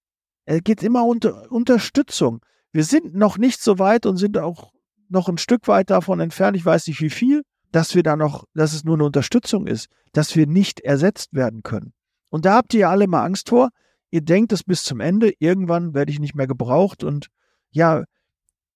Es 0.46 0.64
geht 0.64 0.84
immer 0.84 1.06
unter 1.06 1.52
Unterstützung. 1.52 2.42
Wir 2.72 2.84
sind 2.84 3.16
noch 3.16 3.38
nicht 3.38 3.62
so 3.62 3.80
weit 3.80 4.06
und 4.06 4.18
sind 4.18 4.38
auch 4.38 4.72
noch 5.10 5.28
ein 5.28 5.38
Stück 5.38 5.68
weit 5.68 5.90
davon 5.90 6.20
entfernt, 6.20 6.56
ich 6.56 6.66
weiß 6.66 6.88
nicht 6.88 7.02
wie 7.02 7.10
viel, 7.10 7.44
dass 7.72 7.96
wir 7.96 8.04
da 8.04 8.16
noch, 8.16 8.46
dass 8.54 8.74
es 8.74 8.84
nur 8.84 8.96
eine 8.96 9.04
Unterstützung 9.04 9.68
ist, 9.68 9.88
dass 10.14 10.36
wir 10.36 10.48
nicht 10.48 10.80
ersetzt 10.80 11.34
werden 11.34 11.64
können. 11.64 11.94
Und 12.32 12.46
da 12.46 12.56
habt 12.56 12.74
ihr 12.74 12.82
ja 12.82 12.90
alle 12.90 13.08
mal 13.08 13.24
Angst 13.24 13.50
vor. 13.50 13.70
Ihr 14.10 14.22
denkt 14.22 14.52
es 14.52 14.64
bis 14.64 14.84
zum 14.84 15.00
Ende, 15.00 15.34
irgendwann 15.38 15.94
werde 15.94 16.12
ich 16.12 16.20
nicht 16.20 16.34
mehr 16.34 16.48
gebraucht. 16.48 17.04
Und 17.04 17.28
ja, 17.70 18.04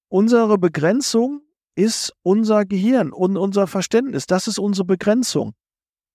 unsere 0.09 0.57
Begrenzung 0.59 1.41
ist 1.73 2.13
unser 2.21 2.65
Gehirn 2.65 3.11
und 3.11 3.37
unser 3.37 3.65
Verständnis. 3.65 4.27
Das 4.27 4.47
ist 4.47 4.59
unsere 4.59 4.85
Begrenzung. 4.85 5.53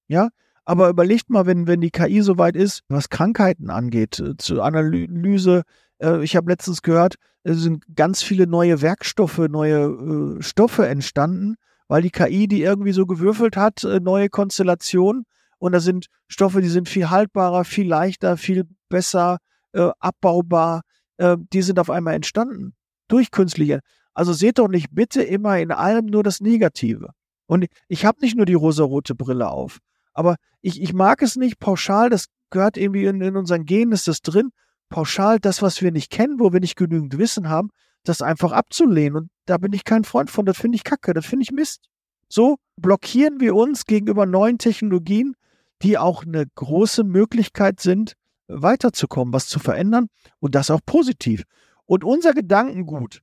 Ja, 0.07 0.29
aber 0.65 0.89
überlegt 0.89 1.31
mal, 1.31 1.47
wenn, 1.47 1.67
wenn 1.67 1.81
die 1.81 1.91
KI 1.91 2.23
so 2.23 2.39
weit 2.39 2.57
ist, 2.57 2.83
was 2.89 3.09
Krankheiten 3.09 3.71
angeht, 3.71 4.21
äh, 4.21 4.37
zur 4.37 4.65
Analyse. 4.65 5.63
Äh, 5.99 6.23
ich 6.23 6.37
habe 6.37 6.51
letztens 6.51 6.83
gehört, 6.83 7.17
es 7.43 7.59
sind 7.59 7.85
ganz 7.97 8.23
viele 8.23 8.47
neue 8.47 8.83
Werkstoffe, 8.83 9.39
neue 9.39 10.37
äh, 10.39 10.43
Stoffe 10.43 10.87
entstanden, 10.87 11.57
weil 11.89 12.03
die 12.03 12.11
KI 12.11 12.49
die 12.49 12.63
irgendwie 12.63 12.93
so 12.93 13.07
gewürfelt 13.07 13.57
hat, 13.57 13.83
neue 13.83 14.29
Konstellationen. 14.29 15.25
Und 15.61 15.73
da 15.73 15.81
sind 15.81 16.07
Stoffe, 16.27 16.61
die 16.61 16.69
sind 16.69 16.89
viel 16.89 17.11
haltbarer, 17.11 17.65
viel 17.65 17.87
leichter, 17.87 18.37
viel 18.37 18.65
besser 18.89 19.39
äh, 19.73 19.91
abbaubar. 20.01 20.83
Äh, 21.19 21.37
die 21.53 21.63
sind 21.63 21.79
auf 21.79 21.91
einmal 21.91 22.15
entstanden 22.15 22.75
durch 23.09 23.31
künstliche. 23.31 23.81
Also 24.15 24.33
seht 24.33 24.59
doch 24.59 24.69
nicht 24.69 24.89
bitte 24.93 25.23
immer 25.23 25.59
in 25.59 25.71
allem 25.71 26.07
nur 26.07 26.23
das 26.23 26.41
Negative. 26.41 27.11
Und 27.47 27.67
ich 27.89 28.05
habe 28.05 28.21
nicht 28.21 28.37
nur 28.37 28.47
die 28.47 28.55
rosarote 28.55 29.15
Brille 29.15 29.49
auf, 29.49 29.79
aber 30.15 30.37
ich, 30.63 30.81
ich 30.81 30.93
mag 30.93 31.23
es 31.23 31.37
nicht 31.37 31.59
pauschal, 31.59 32.11
das 32.11 32.27
gehört 32.51 32.77
irgendwie 32.77 33.05
in, 33.05 33.21
in 33.21 33.37
unseren 33.37 33.65
Genen, 33.65 33.93
ist 33.93 34.09
das 34.09 34.21
drin, 34.23 34.51
pauschal 34.89 35.39
das, 35.41 35.63
was 35.63 35.83
wir 35.83 35.93
nicht 35.93 36.11
kennen, 36.11 36.39
wo 36.39 36.53
wir 36.53 36.61
nicht 36.61 36.77
genügend 36.77 37.19
Wissen 37.19 37.49
haben, 37.49 37.71
das 38.05 38.23
einfach 38.23 38.53
abzulehnen. 38.53 39.17
Und 39.17 39.31
da 39.47 39.59
bin 39.59 39.73
ich 39.73 39.85
kein 39.85 40.05
Freund 40.05 40.31
von, 40.31 40.47
das 40.47 40.59
finde 40.59 40.77
ich 40.77 40.85
kacke, 40.85 41.13
das 41.13 41.27
finde 41.27 41.45
ich 41.45 41.51
Mist. 41.51 41.89
So 42.29 42.57
blockieren 42.77 43.41
wir 43.41 43.55
uns 43.55 43.85
gegenüber 43.85 44.27
neuen 44.27 44.59
Technologien, 44.59 45.35
die 45.83 45.99
auch 45.99 46.25
eine 46.25 46.47
große 46.47 47.05
Möglichkeit 47.05 47.81
sind, 47.81 48.15
weiterzukommen, 48.49 49.33
was 49.33 49.47
zu 49.47 49.59
verändern 49.59 50.09
und 50.39 50.55
das 50.55 50.71
auch 50.71 50.81
positiv. 50.85 51.45
Und 51.87 52.05
unser 52.05 52.33
Gedankengut, 52.33 53.23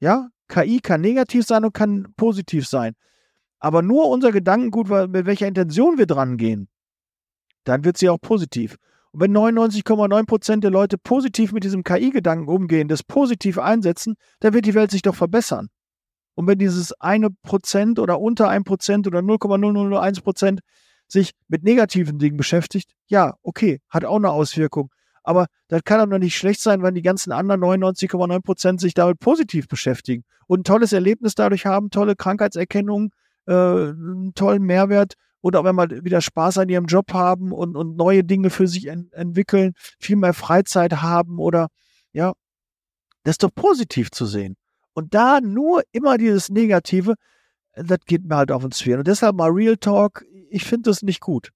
ja, 0.00 0.28
KI 0.48 0.80
kann 0.80 1.00
negativ 1.00 1.46
sein 1.46 1.64
und 1.64 1.72
kann 1.72 2.12
positiv 2.16 2.66
sein. 2.66 2.94
Aber 3.58 3.82
nur 3.82 4.08
unser 4.08 4.30
Gedankengut, 4.30 4.88
mit 5.10 5.26
welcher 5.26 5.48
Intention 5.48 5.96
wir 5.98 6.06
dran 6.06 6.36
gehen, 6.36 6.68
dann 7.64 7.84
wird 7.84 7.96
sie 7.96 8.10
auch 8.10 8.20
positiv. 8.20 8.76
Und 9.12 9.20
wenn 9.20 9.32
99,9 9.36 10.26
Prozent 10.26 10.64
der 10.64 10.70
Leute 10.70 10.98
positiv 10.98 11.52
mit 11.52 11.64
diesem 11.64 11.84
KI-Gedanken 11.84 12.48
umgehen, 12.48 12.88
das 12.88 13.02
positiv 13.02 13.58
einsetzen, 13.58 14.16
dann 14.40 14.52
wird 14.52 14.66
die 14.66 14.74
Welt 14.74 14.90
sich 14.90 15.02
doch 15.02 15.14
verbessern. 15.14 15.68
Und 16.34 16.46
wenn 16.46 16.58
dieses 16.58 16.92
eine 17.00 17.30
Prozent 17.30 17.98
oder 17.98 18.20
unter 18.20 18.48
ein 18.48 18.64
Prozent 18.64 19.06
oder 19.06 19.20
0,0001 19.20 20.22
Prozent 20.22 20.60
sich 21.08 21.32
mit 21.48 21.62
negativen 21.64 22.18
Dingen 22.18 22.36
beschäftigt, 22.36 22.92
ja, 23.06 23.34
okay, 23.42 23.80
hat 23.88 24.04
auch 24.04 24.16
eine 24.16 24.30
Auswirkung. 24.30 24.90
Aber 25.22 25.46
das 25.68 25.82
kann 25.84 25.98
doch 25.98 26.06
noch 26.06 26.18
nicht 26.18 26.36
schlecht 26.36 26.60
sein, 26.60 26.82
wenn 26.82 26.94
die 26.94 27.02
ganzen 27.02 27.32
anderen 27.32 27.62
99,9 27.62 28.40
Prozent 28.42 28.80
sich 28.80 28.94
damit 28.94 29.18
positiv 29.20 29.68
beschäftigen 29.68 30.24
und 30.46 30.60
ein 30.60 30.64
tolles 30.64 30.92
Erlebnis 30.92 31.34
dadurch 31.34 31.66
haben, 31.66 31.90
tolle 31.90 32.14
Krankheitserkennung, 32.14 33.10
äh, 33.46 33.52
einen 33.52 34.34
tollen 34.34 34.62
Mehrwert 34.62 35.14
oder 35.40 35.60
auch 35.60 35.64
wenn 35.64 35.74
mal 35.74 35.90
wieder 36.04 36.20
Spaß 36.20 36.58
an 36.58 36.68
ihrem 36.68 36.86
Job 36.86 37.12
haben 37.12 37.52
und, 37.52 37.76
und 37.76 37.96
neue 37.96 38.22
Dinge 38.24 38.50
für 38.50 38.68
sich 38.68 38.86
en 38.86 39.10
entwickeln, 39.12 39.72
viel 39.98 40.16
mehr 40.16 40.34
Freizeit 40.34 41.02
haben 41.02 41.38
oder 41.38 41.68
ja, 42.12 42.32
das 43.24 43.32
ist 43.32 43.42
doch 43.42 43.54
positiv 43.54 44.10
zu 44.10 44.26
sehen. 44.26 44.56
Und 44.92 45.14
da 45.14 45.40
nur 45.40 45.82
immer 45.92 46.18
dieses 46.18 46.50
Negative, 46.50 47.14
das 47.74 47.98
geht 48.06 48.24
mir 48.24 48.36
halt 48.36 48.52
auf 48.52 48.62
den 48.62 48.70
Zwirn. 48.70 49.00
Und 49.00 49.08
deshalb 49.08 49.36
mal 49.36 49.50
Real 49.50 49.76
Talk, 49.76 50.24
ich 50.50 50.64
finde 50.64 50.90
das 50.90 51.02
nicht 51.02 51.20
gut. 51.20 51.50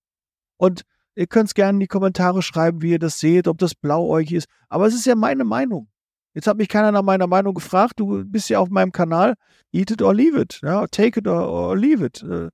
Und 0.56 0.82
ihr 1.14 1.26
könnt 1.26 1.48
es 1.48 1.54
gerne 1.54 1.76
in 1.76 1.80
die 1.80 1.86
Kommentare 1.86 2.42
schreiben, 2.42 2.82
wie 2.82 2.92
ihr 2.92 2.98
das 2.98 3.20
seht, 3.20 3.48
ob 3.48 3.58
das 3.58 3.74
blauäugig 3.74 4.32
ist. 4.32 4.48
Aber 4.68 4.86
es 4.86 4.94
ist 4.94 5.06
ja 5.06 5.14
meine 5.14 5.44
Meinung. 5.44 5.88
Jetzt 6.34 6.46
hat 6.46 6.56
mich 6.56 6.68
keiner 6.68 6.92
nach 6.92 7.02
meiner 7.02 7.26
Meinung 7.26 7.54
gefragt. 7.54 7.94
Du 7.96 8.24
bist 8.24 8.48
ja 8.48 8.58
auf 8.58 8.68
meinem 8.68 8.92
Kanal. 8.92 9.34
Eat 9.72 9.90
it 9.90 10.02
or 10.02 10.14
leave 10.14 10.40
it. 10.40 10.60
Ja, 10.62 10.86
take 10.86 11.20
it 11.20 11.26
or, 11.26 11.48
or 11.48 11.76
leave 11.76 12.04
it. 12.04 12.22
Äh, 12.22 12.50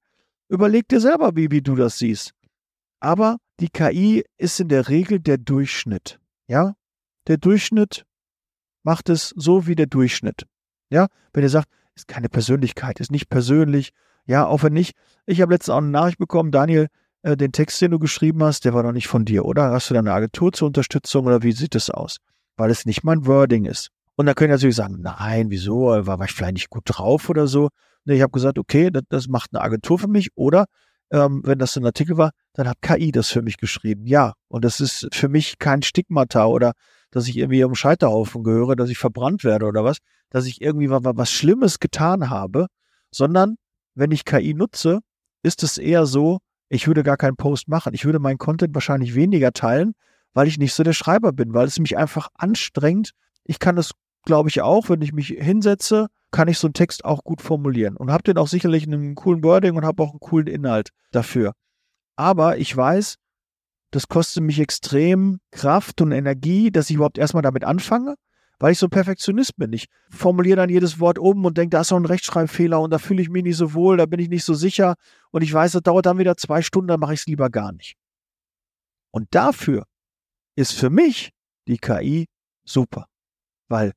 überleg 0.49 0.88
dir 0.88 1.00
selber, 1.00 1.37
wie, 1.37 1.50
wie 1.50 1.62
du 1.62 1.75
das 1.75 1.99
siehst. 1.99 2.33
Aber 3.00 3.38
die 3.61 3.68
KI 3.68 4.25
ist 4.38 4.61
in 4.61 4.68
der 4.68 4.88
Regel 4.88 5.21
der 5.21 5.38
Durchschnitt. 5.38 6.18
Ja, 6.47 6.75
der 7.26 7.37
Durchschnitt 7.37 8.04
macht 8.83 9.09
es 9.09 9.30
so 9.37 9.66
wie 9.66 9.75
der 9.75 9.87
Durchschnitt. 9.87 10.47
Ja, 10.90 11.09
wenn 11.33 11.42
ihr 11.42 11.50
sagt, 11.50 11.68
ist 11.96 12.08
keine 12.08 12.28
Persönlichkeit, 12.28 13.00
ist 13.00 13.10
nicht 13.10 13.28
persönlich. 13.28 13.92
Ja, 14.26 14.46
auch 14.46 14.62
wenn 14.62 14.72
nicht. 14.72 14.96
Ich 15.26 15.40
habe 15.40 15.52
letztens 15.52 15.74
auch 15.74 15.78
eine 15.78 15.88
Nachricht 15.88 16.18
bekommen, 16.18 16.50
Daniel, 16.50 16.88
äh, 17.22 17.36
den 17.36 17.52
Text, 17.52 17.80
den 17.80 17.90
du 17.90 17.98
geschrieben 17.98 18.42
hast, 18.42 18.64
der 18.64 18.74
war 18.74 18.82
doch 18.82 18.92
nicht 18.92 19.08
von 19.08 19.24
dir, 19.24 19.44
oder? 19.44 19.70
Hast 19.70 19.90
du 19.90 19.94
da 19.94 20.00
eine 20.00 20.12
Agentur 20.12 20.52
zur 20.52 20.66
Unterstützung 20.66 21.26
oder 21.26 21.42
wie 21.42 21.52
sieht 21.52 21.74
das 21.74 21.90
aus? 21.90 22.18
Weil 22.56 22.70
es 22.70 22.86
nicht 22.86 23.04
mein 23.04 23.26
Wording 23.26 23.64
ist. 23.64 23.90
Und 24.16 24.26
dann 24.26 24.34
können 24.34 24.50
ihr 24.50 24.54
natürlich 24.54 24.76
sagen, 24.76 25.00
nein, 25.00 25.50
wieso? 25.50 25.86
War, 25.86 26.06
war 26.06 26.24
ich 26.24 26.32
vielleicht 26.32 26.54
nicht 26.54 26.70
gut 26.70 26.84
drauf 26.86 27.28
oder 27.28 27.46
so? 27.46 27.68
Nee, 28.04 28.16
ich 28.16 28.22
habe 28.22 28.32
gesagt, 28.32 28.58
okay, 28.58 28.90
das, 28.90 29.02
das, 29.08 29.28
macht 29.28 29.50
eine 29.52 29.62
Agentur 29.62 29.98
für 29.98 30.08
mich. 30.08 30.28
Oder 30.36 30.66
ähm, 31.10 31.42
wenn 31.44 31.58
das 31.58 31.76
ein 31.76 31.84
Artikel 31.84 32.16
war, 32.16 32.30
dann 32.52 32.68
hat 32.68 32.80
KI 32.80 33.10
das 33.10 33.30
für 33.30 33.42
mich 33.42 33.56
geschrieben. 33.56 34.06
Ja, 34.06 34.34
und 34.48 34.64
das 34.64 34.80
ist 34.80 35.08
für 35.12 35.28
mich 35.28 35.58
kein 35.58 35.82
Stigmata 35.82 36.46
oder 36.46 36.72
dass 37.14 37.28
ich 37.28 37.37
irgendwie 37.37 37.62
am 37.62 37.76
Scheiterhaufen 37.76 38.42
gehöre, 38.42 38.75
dass 38.75 38.90
ich 38.90 38.99
verbrannt 38.99 39.44
werde 39.44 39.66
oder 39.66 39.85
was, 39.85 39.99
dass 40.30 40.47
ich 40.47 40.61
irgendwie 40.61 40.90
was, 40.90 41.02
was 41.04 41.30
Schlimmes 41.30 41.78
getan 41.78 42.28
habe, 42.28 42.66
sondern 43.12 43.54
wenn 43.94 44.11
ich 44.11 44.25
KI 44.25 44.52
nutze, 44.52 44.99
ist 45.44 45.62
es 45.62 45.78
eher 45.78 46.06
so, 46.06 46.38
ich 46.68 46.88
würde 46.88 47.04
gar 47.04 47.16
keinen 47.16 47.37
Post 47.37 47.68
machen. 47.68 47.94
Ich 47.94 48.04
würde 48.04 48.18
meinen 48.18 48.38
Content 48.38 48.75
wahrscheinlich 48.75 49.14
weniger 49.14 49.52
teilen, 49.52 49.92
weil 50.33 50.49
ich 50.49 50.59
nicht 50.59 50.75
so 50.75 50.83
der 50.83 50.92
Schreiber 50.92 51.33
bin, 51.33 51.54
weil 51.54 51.68
es 51.68 51.78
mich 51.78 51.97
einfach 51.97 52.30
anstrengt. 52.35 53.12
Ich 53.44 53.61
kann 53.61 53.78
es, 53.78 53.92
glaube 54.25 54.49
ich, 54.49 54.62
auch, 54.62 54.88
wenn 54.88 55.00
ich 55.00 55.12
mich 55.12 55.28
hinsetze, 55.28 56.09
kann 56.33 56.49
ich 56.49 56.59
so 56.59 56.66
einen 56.66 56.75
Text 56.75 57.04
auch 57.04 57.23
gut 57.23 57.40
formulieren 57.40 57.97
und 57.97 58.11
habe 58.11 58.25
den 58.25 58.38
auch 58.38 58.49
sicherlich 58.49 58.88
einen 58.88 59.14
coolen 59.14 59.44
Wording 59.44 59.76
und 59.76 59.85
habe 59.85 60.02
auch 60.02 60.11
einen 60.11 60.18
coolen 60.18 60.49
Inhalt 60.49 60.88
dafür. 61.12 61.52
Aber 62.16 62.59
ich 62.59 62.76
weiß, 62.76 63.18
das 63.94 64.08
kostet 64.08 64.42
mich 64.42 64.58
extrem 64.58 65.38
Kraft 65.52 66.00
und 66.00 66.10
Energie, 66.10 66.72
dass 66.72 66.90
ich 66.90 66.96
überhaupt 66.96 67.16
erstmal 67.16 67.44
damit 67.44 67.62
anfange, 67.62 68.16
weil 68.58 68.72
ich 68.72 68.78
so 68.80 68.88
Perfektionist 68.88 69.56
bin. 69.56 69.72
Ich 69.72 69.86
formuliere 70.10 70.56
dann 70.56 70.68
jedes 70.68 70.98
Wort 70.98 71.16
um 71.16 71.44
und 71.44 71.56
denke, 71.56 71.70
da 71.70 71.82
ist 71.82 71.92
noch 71.92 71.98
ein 71.98 72.04
Rechtschreibfehler 72.04 72.80
und 72.80 72.90
da 72.90 72.98
fühle 72.98 73.22
ich 73.22 73.28
mich 73.28 73.44
nicht 73.44 73.56
so 73.56 73.72
wohl, 73.72 73.96
da 73.96 74.06
bin 74.06 74.18
ich 74.18 74.28
nicht 74.28 74.42
so 74.42 74.52
sicher 74.54 74.96
und 75.30 75.42
ich 75.42 75.52
weiß, 75.52 75.72
das 75.72 75.82
dauert 75.82 76.06
dann 76.06 76.18
wieder 76.18 76.36
zwei 76.36 76.60
Stunden, 76.60 76.88
dann 76.88 76.98
mache 76.98 77.14
ich 77.14 77.20
es 77.20 77.26
lieber 77.26 77.50
gar 77.50 77.70
nicht. 77.70 77.94
Und 79.12 79.28
dafür 79.30 79.84
ist 80.56 80.72
für 80.72 80.90
mich 80.90 81.30
die 81.68 81.78
KI 81.78 82.26
super, 82.64 83.06
weil 83.68 83.92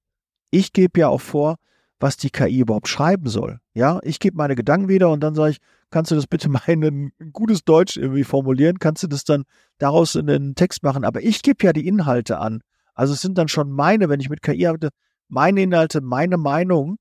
ich 0.51 0.73
gebe 0.73 0.99
ja 0.99 1.07
auch 1.07 1.21
vor, 1.21 1.55
was 1.99 2.17
die 2.17 2.29
KI 2.29 2.59
überhaupt 2.59 2.87
schreiben 2.87 3.27
soll. 3.27 3.59
Ja, 3.73 3.99
ich 4.03 4.19
gebe 4.19 4.37
meine 4.37 4.55
Gedanken 4.55 4.87
wieder 4.87 5.09
und 5.09 5.21
dann 5.21 5.35
sage 5.35 5.51
ich, 5.51 5.57
kannst 5.89 6.11
du 6.11 6.15
das 6.15 6.27
bitte 6.27 6.49
mal 6.49 6.61
in 6.67 6.83
ein 6.83 7.11
gutes 7.33 7.63
Deutsch 7.63 7.97
irgendwie 7.97 8.23
formulieren? 8.23 8.79
Kannst 8.79 9.03
du 9.03 9.07
das 9.07 9.23
dann 9.23 9.43
daraus 9.77 10.15
in 10.15 10.29
einen 10.29 10.55
Text 10.55 10.83
machen? 10.83 11.03
Aber 11.03 11.23
ich 11.23 11.41
gebe 11.41 11.65
ja 11.65 11.73
die 11.73 11.87
Inhalte 11.87 12.39
an. 12.39 12.61
Also 12.93 13.13
es 13.13 13.21
sind 13.21 13.37
dann 13.37 13.47
schon 13.47 13.71
meine, 13.71 14.09
wenn 14.09 14.19
ich 14.19 14.29
mit 14.29 14.41
KI 14.41 14.67
arbeite, 14.67 14.89
meine 15.27 15.61
Inhalte, 15.61 16.01
meine 16.01 16.37
Meinung. 16.37 16.97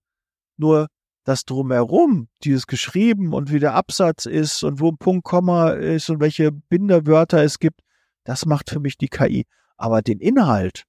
Nur 0.57 0.89
das 1.25 1.45
drumherum, 1.45 2.29
dieses 2.45 2.67
geschrieben 2.67 3.35
und 3.35 3.53
wie 3.53 3.59
der 3.59 3.75
Absatz 3.75 4.27
ist 4.27 4.63
und 4.63 4.81
wo 4.81 4.91
ein 4.91 4.97
Punkt, 4.99 5.25
Komma 5.25 5.71
ist 5.71 6.09
und 6.09 6.21
welche 6.21 6.53
Binderwörter 6.53 7.43
es 7.43 7.59
gibt, 7.59 7.81
das 8.25 8.47
macht 8.47 8.71
für 8.71 8.79
mich 8.79 8.97
die 8.97 9.09
KI. 9.09 9.45
Aber 9.77 10.03
den 10.03 10.21
Inhalt, 10.21 10.85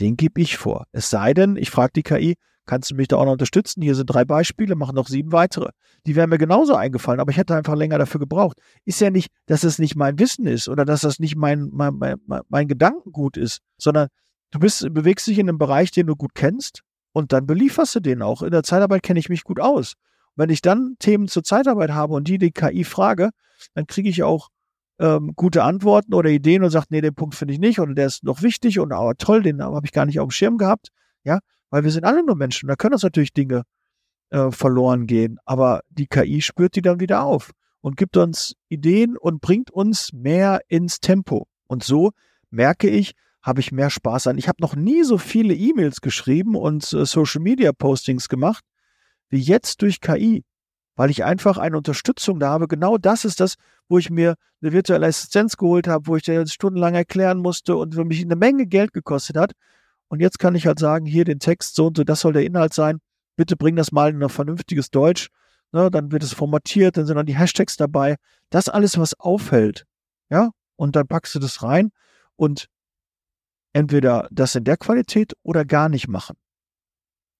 den 0.00 0.16
gebe 0.16 0.40
ich 0.40 0.56
vor. 0.56 0.86
Es 0.92 1.10
sei 1.10 1.34
denn, 1.34 1.56
ich 1.56 1.70
frage 1.70 1.92
die 1.96 2.02
KI, 2.04 2.36
kannst 2.68 2.90
du 2.90 2.94
mich 2.94 3.08
da 3.08 3.16
auch 3.16 3.24
noch 3.24 3.32
unterstützen? 3.32 3.82
Hier 3.82 3.96
sind 3.96 4.06
drei 4.06 4.24
Beispiele, 4.24 4.76
machen 4.76 4.94
noch 4.94 5.08
sieben 5.08 5.32
weitere. 5.32 5.70
Die 6.06 6.14
wären 6.14 6.30
mir 6.30 6.38
genauso 6.38 6.74
eingefallen, 6.74 7.18
aber 7.18 7.32
ich 7.32 7.36
hätte 7.36 7.56
einfach 7.56 7.74
länger 7.74 7.98
dafür 7.98 8.20
gebraucht. 8.20 8.58
Ist 8.84 9.00
ja 9.00 9.10
nicht, 9.10 9.32
dass 9.46 9.64
es 9.64 9.78
nicht 9.80 9.96
mein 9.96 10.18
Wissen 10.20 10.46
ist 10.46 10.68
oder 10.68 10.84
dass 10.84 11.00
das 11.00 11.18
nicht 11.18 11.34
mein, 11.34 11.70
mein, 11.72 11.94
mein, 11.96 12.16
mein 12.48 12.68
Gedankengut 12.68 13.36
ist, 13.36 13.60
sondern 13.78 14.08
du 14.52 14.60
bist, 14.60 14.86
bewegst 14.94 15.26
dich 15.26 15.38
in 15.38 15.48
einem 15.48 15.58
Bereich, 15.58 15.90
den 15.90 16.06
du 16.06 16.14
gut 16.14 16.34
kennst 16.34 16.82
und 17.12 17.32
dann 17.32 17.46
belieferst 17.46 17.96
du 17.96 18.00
den 18.00 18.22
auch. 18.22 18.42
In 18.42 18.52
der 18.52 18.62
Zeitarbeit 18.62 19.02
kenne 19.02 19.18
ich 19.18 19.28
mich 19.28 19.42
gut 19.42 19.60
aus. 19.60 19.94
wenn 20.36 20.50
ich 20.50 20.62
dann 20.62 20.94
Themen 21.00 21.26
zur 21.26 21.42
Zeitarbeit 21.42 21.90
habe 21.90 22.14
und 22.14 22.28
die 22.28 22.38
die 22.38 22.52
KI 22.52 22.84
frage, 22.84 23.30
dann 23.74 23.88
kriege 23.88 24.08
ich 24.08 24.22
auch 24.22 24.50
ähm, 25.00 25.32
gute 25.34 25.64
Antworten 25.64 26.14
oder 26.14 26.30
Ideen 26.30 26.62
und 26.62 26.70
sagt, 26.70 26.90
nee, 26.90 27.00
den 27.00 27.14
Punkt 27.14 27.34
finde 27.34 27.54
ich 27.54 27.60
nicht 27.60 27.80
oder 27.80 27.94
der 27.94 28.06
ist 28.06 28.24
noch 28.24 28.42
wichtig 28.42 28.78
und 28.78 28.92
aber 28.92 29.16
toll, 29.16 29.42
den 29.42 29.62
habe 29.62 29.86
ich 29.86 29.92
gar 29.92 30.06
nicht 30.06 30.20
auf 30.20 30.28
dem 30.28 30.32
Schirm 30.32 30.58
gehabt. 30.58 30.90
Ja, 31.24 31.40
weil 31.70 31.84
wir 31.84 31.90
sind 31.90 32.04
alle 32.04 32.24
nur 32.24 32.36
Menschen. 32.36 32.68
Da 32.68 32.76
können 32.76 32.94
uns 32.94 33.02
natürlich 33.02 33.32
Dinge 33.32 33.62
äh, 34.30 34.50
verloren 34.50 35.06
gehen. 35.06 35.38
Aber 35.44 35.80
die 35.88 36.06
KI 36.06 36.42
spürt 36.42 36.76
die 36.76 36.82
dann 36.82 37.00
wieder 37.00 37.22
auf 37.22 37.52
und 37.80 37.96
gibt 37.96 38.16
uns 38.16 38.54
Ideen 38.68 39.16
und 39.16 39.40
bringt 39.40 39.70
uns 39.70 40.12
mehr 40.12 40.60
ins 40.68 41.00
Tempo. 41.00 41.46
Und 41.66 41.84
so 41.84 42.12
merke 42.50 42.88
ich, 42.88 43.12
habe 43.42 43.60
ich 43.60 43.72
mehr 43.72 43.90
Spaß 43.90 44.26
an. 44.26 44.38
Ich 44.38 44.48
habe 44.48 44.60
noch 44.60 44.74
nie 44.74 45.04
so 45.04 45.16
viele 45.16 45.54
E-Mails 45.54 46.00
geschrieben 46.00 46.56
und 46.56 46.92
äh, 46.92 47.06
Social 47.06 47.40
Media 47.40 47.72
Postings 47.72 48.28
gemacht 48.28 48.64
wie 49.30 49.40
jetzt 49.40 49.82
durch 49.82 50.00
KI, 50.00 50.44
weil 50.96 51.10
ich 51.10 51.24
einfach 51.24 51.58
eine 51.58 51.76
Unterstützung 51.76 52.40
da 52.40 52.50
habe. 52.50 52.68
Genau 52.68 52.98
das 52.98 53.24
ist 53.24 53.40
das, 53.40 53.54
wo 53.88 53.98
ich 53.98 54.10
mir 54.10 54.34
eine 54.60 54.72
virtuelle 54.72 55.06
Assistenz 55.06 55.56
geholt 55.56 55.86
habe, 55.86 56.06
wo 56.06 56.16
ich 56.16 56.22
dir 56.22 56.46
stundenlang 56.46 56.94
erklären 56.94 57.38
musste 57.38 57.76
und 57.76 57.94
für 57.94 58.04
mich 58.04 58.22
eine 58.22 58.36
Menge 58.36 58.66
Geld 58.66 58.92
gekostet 58.92 59.36
hat. 59.36 59.52
Und 60.08 60.20
jetzt 60.20 60.38
kann 60.38 60.54
ich 60.54 60.66
halt 60.66 60.78
sagen, 60.78 61.06
hier 61.06 61.24
den 61.24 61.38
Text 61.38 61.74
so 61.74 61.86
und 61.86 61.96
so, 61.96 62.04
das 62.04 62.20
soll 62.20 62.32
der 62.32 62.44
Inhalt 62.44 62.74
sein. 62.74 63.00
Bitte 63.36 63.56
bring 63.56 63.76
das 63.76 63.92
mal 63.92 64.10
in 64.10 64.22
ein 64.22 64.28
vernünftiges 64.28 64.90
Deutsch. 64.90 65.28
Ne, 65.70 65.90
dann 65.90 66.10
wird 66.12 66.22
es 66.22 66.32
formatiert, 66.32 66.96
dann 66.96 67.06
sind 67.06 67.16
dann 67.16 67.26
die 67.26 67.36
Hashtags 67.36 67.76
dabei. 67.76 68.16
Das 68.48 68.70
alles, 68.70 68.98
was 68.98 69.18
auffällt. 69.20 69.84
Ja, 70.30 70.50
und 70.76 70.96
dann 70.96 71.06
packst 71.06 71.34
du 71.34 71.38
das 71.38 71.62
rein 71.62 71.90
und 72.36 72.68
entweder 73.74 74.28
das 74.30 74.54
in 74.54 74.64
der 74.64 74.78
Qualität 74.78 75.34
oder 75.42 75.64
gar 75.64 75.88
nicht 75.88 76.08
machen. 76.08 76.36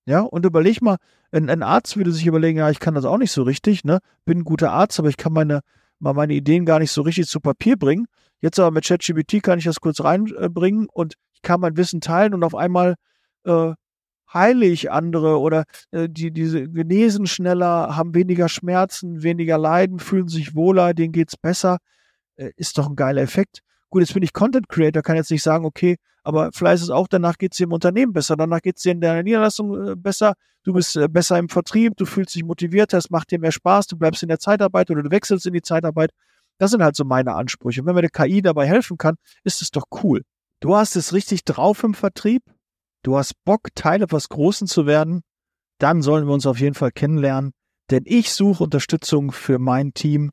Ja, 0.05 0.21
und 0.21 0.45
überleg 0.45 0.83
mal, 0.83 0.97
ein, 1.33 1.51
ein, 1.51 1.63
Arzt 1.63 1.97
würde 1.97 2.13
sich 2.13 2.27
überlegen, 2.27 2.59
ja, 2.59 2.71
ich 2.71 2.81
kann 2.81 2.95
das 2.95 3.05
auch 3.05 3.19
nicht 3.19 3.33
so 3.33 3.43
richtig, 3.43 3.85
ne? 3.85 4.01
Bin 4.25 4.39
ein 4.39 4.45
guter 4.45 4.73
Arzt, 4.73 4.99
aber 4.99 5.09
ich 5.09 5.19
kann 5.19 5.33
meine, 5.33 5.61
mal 5.99 6.15
meine 6.15 6.33
Ideen 6.33 6.65
gar 6.65 6.79
nicht 6.79 6.93
so 6.93 7.03
richtig 7.03 7.29
zu 7.29 7.41
Papier 7.41 7.77
bringen. 7.77 8.07
Jetzt 8.41 8.59
aber 8.59 8.71
mit 8.71 8.87
ChatGPT 8.87 9.43
kann 9.43 9.59
ich 9.59 9.65
das 9.65 9.81
kurz 9.81 10.03
reinbringen 10.03 10.89
und 10.91 11.15
ich 11.39 11.43
kann 11.43 11.61
mein 11.61 11.77
Wissen 11.77 12.01
teilen 12.01 12.35
und 12.35 12.43
auf 12.43 12.55
einmal 12.55 12.97
äh, 13.45 13.73
heile 14.33 14.67
ich 14.67 14.91
andere 14.91 15.39
oder 15.39 15.65
äh, 15.93 16.09
die 16.11 16.33
diese 16.33 16.69
genesen 16.69 17.27
schneller, 17.27 17.97
haben 17.97 18.15
weniger 18.15 18.49
Schmerzen, 18.49 19.23
weniger 19.23 19.57
Leiden, 19.57 20.01
fühlen 20.01 20.29
sich 20.29 20.55
wohler, 20.55 20.95
denen 20.95 21.13
geht's 21.13 21.37
besser. 21.37 21.79
Äh, 22.37 22.51
ist 22.57 22.77
doch 22.79 22.89
ein 22.89 22.97
geiler 22.97 23.23
Effekt. 23.23 23.61
Gut, 23.91 24.03
jetzt 24.03 24.15
bin 24.15 24.23
ich 24.23 24.33
Content 24.33 24.69
Creator, 24.69 25.03
kann 25.03 25.17
jetzt 25.17 25.31
nicht 25.31 25.43
sagen, 25.43 25.65
okay, 25.65 25.97
aber 26.25 26.51
vielleicht 26.53 26.77
ist 26.77 26.83
es 26.85 26.91
auch, 26.91 27.09
danach 27.09 27.39
geht's 27.39 27.57
dir 27.57 27.65
im 27.65 27.73
Unternehmen 27.73 28.13
besser, 28.13 28.37
danach 28.37 28.61
geht's 28.61 28.83
dir 28.83 28.93
in 28.93 29.01
deiner 29.01 29.23
Niederlassung 29.23 29.93
äh, 29.93 29.97
besser, 29.97 30.35
du 30.65 30.75
bist 30.75 30.97
äh, 30.97 31.09
besser 31.09 31.39
im 31.39 31.49
Vertrieb, 31.49 31.97
du 31.97 32.05
fühlst 32.05 32.35
dich 32.35 32.45
motivierter, 32.45 32.99
es 32.99 33.11
macht 33.11 33.31
dir 33.31 33.39
mehr 33.39 33.53
Spaß, 33.53 33.87
du 33.87 33.97
bleibst 33.97 34.23
in 34.23 34.29
der 34.29 34.39
Zeitarbeit 34.39 34.91
oder 34.91 35.03
du 35.03 35.11
wechselst 35.11 35.47
in 35.47 35.55
die 35.55 35.63
Zeitarbeit. 35.63 36.11
Das 36.59 36.73
sind 36.73 36.83
halt 36.83 36.97
so 36.97 37.05
meine 37.05 37.35
Ansprüche. 37.35 37.81
Und 37.81 37.87
wenn 37.87 37.95
mir 37.95 38.03
der 38.03 38.11
KI 38.11 38.43
dabei 38.43 38.67
helfen 38.67 38.99
kann, 38.99 39.15
ist 39.45 39.63
es 39.63 39.71
doch 39.71 39.85
cool. 40.03 40.23
Du 40.61 40.75
hast 40.75 40.97
es 40.97 41.13
richtig 41.13 41.45
drauf 41.45 41.85
im 41.85 41.95
Vertrieb. 41.95 42.43
Du 43.05 43.17
hast 43.17 43.35
Bock, 43.45 43.69
Teil 43.75 44.03
etwas 44.03 44.29
Großen 44.29 44.67
zu 44.67 44.87
werden. 44.87 45.23
Dann 45.79 46.03
sollen 46.03 46.27
wir 46.27 46.35
uns 46.35 46.47
auf 46.47 46.59
jeden 46.59 46.75
Fall 46.75 46.91
kennenlernen. 46.91 47.53
Denn 47.91 48.03
ich 48.05 48.33
suche 48.33 48.65
Unterstützung 48.65 49.31
für 49.31 49.59
mein 49.59 49.95
Team 49.95 50.31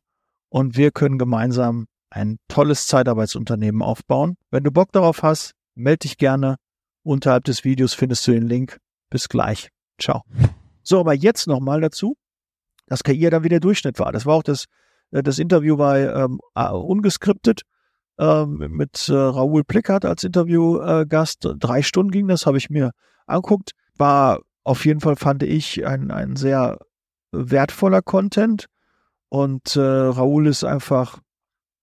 und 0.49 0.75
wir 0.77 0.91
können 0.91 1.19
gemeinsam 1.19 1.85
ein 2.09 2.37
tolles 2.47 2.87
Zeitarbeitsunternehmen 2.87 3.81
aufbauen. 3.81 4.35
Wenn 4.49 4.63
du 4.63 4.71
Bock 4.71 4.91
darauf 4.91 5.21
hast, 5.21 5.51
melde 5.75 5.99
dich 5.99 6.17
gerne. 6.17 6.57
Unterhalb 7.03 7.43
des 7.43 7.63
Videos 7.63 7.93
findest 7.93 8.27
du 8.27 8.31
den 8.31 8.47
Link. 8.47 8.79
Bis 9.11 9.29
gleich. 9.29 9.69
Ciao. 10.01 10.23
So, 10.81 10.99
aber 10.99 11.13
jetzt 11.13 11.47
nochmal 11.47 11.81
dazu, 11.81 12.15
dass 12.87 13.03
KI 13.03 13.19
ja 13.19 13.29
dann 13.29 13.43
wieder 13.43 13.59
Durchschnitt 13.59 13.99
war. 13.99 14.11
Das 14.11 14.25
war 14.25 14.35
auch 14.35 14.43
das, 14.43 14.65
äh, 15.11 15.21
das 15.21 15.39
Interview 15.39 15.77
bei 15.77 16.01
ähm, 16.01 16.39
ungeskriptet 16.55 17.61
ähm, 18.17 18.57
mit 18.71 19.09
äh, 19.09 19.13
Raoul 19.13 19.63
Plickert 19.63 20.05
als 20.05 20.23
Interviewgast. 20.23 21.45
Äh, 21.45 21.55
Drei 21.55 21.81
Stunden 21.81 22.11
ging 22.11 22.27
das, 22.27 22.45
habe 22.45 22.57
ich 22.57 22.69
mir 22.69 22.91
anguckt. 23.27 23.71
War 23.97 24.41
auf 24.63 24.85
jeden 24.85 24.99
Fall, 24.99 25.15
fand 25.15 25.43
ich, 25.43 25.85
ein, 25.85 26.11
ein 26.11 26.35
sehr 26.35 26.79
wertvoller 27.31 28.01
Content. 28.01 28.67
Und 29.29 29.75
äh, 29.75 29.81
Raoul 29.81 30.47
ist 30.47 30.63
einfach 30.63 31.19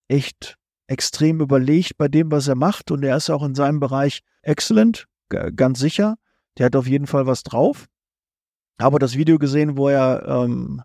echt 0.08 0.56
extrem 0.86 1.40
überlegt 1.40 1.96
bei 1.96 2.08
dem, 2.08 2.30
was 2.30 2.48
er 2.48 2.54
macht. 2.54 2.90
Und 2.90 3.02
er 3.02 3.16
ist 3.16 3.30
auch 3.30 3.42
in 3.42 3.54
seinem 3.54 3.80
Bereich 3.80 4.20
excellent, 4.42 5.06
ganz 5.28 5.78
sicher. 5.78 6.16
Der 6.58 6.66
hat 6.66 6.76
auf 6.76 6.86
jeden 6.86 7.06
Fall 7.06 7.26
was 7.26 7.42
drauf. 7.42 7.86
Habe 8.80 8.98
das 8.98 9.16
Video 9.16 9.38
gesehen, 9.38 9.76
wo 9.76 9.88
er 9.88 10.24
ähm, 10.26 10.82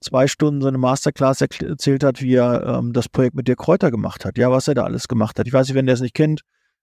zwei 0.00 0.26
Stunden 0.26 0.60
seine 0.60 0.78
Masterclass 0.78 1.40
erzählt 1.40 2.04
hat, 2.04 2.22
wie 2.22 2.34
er 2.34 2.64
ähm, 2.64 2.92
das 2.92 3.08
Projekt 3.08 3.34
mit 3.34 3.48
Dirk 3.48 3.58
Kräuter 3.58 3.90
gemacht 3.90 4.24
hat. 4.24 4.38
Ja, 4.38 4.50
was 4.50 4.68
er 4.68 4.74
da 4.74 4.84
alles 4.84 5.08
gemacht 5.08 5.38
hat. 5.38 5.46
Ich 5.46 5.52
weiß 5.52 5.68
nicht, 5.68 5.74
wenn 5.74 5.86
der 5.86 5.94
es 5.94 6.00
nicht 6.00 6.14
kennt, 6.14 6.42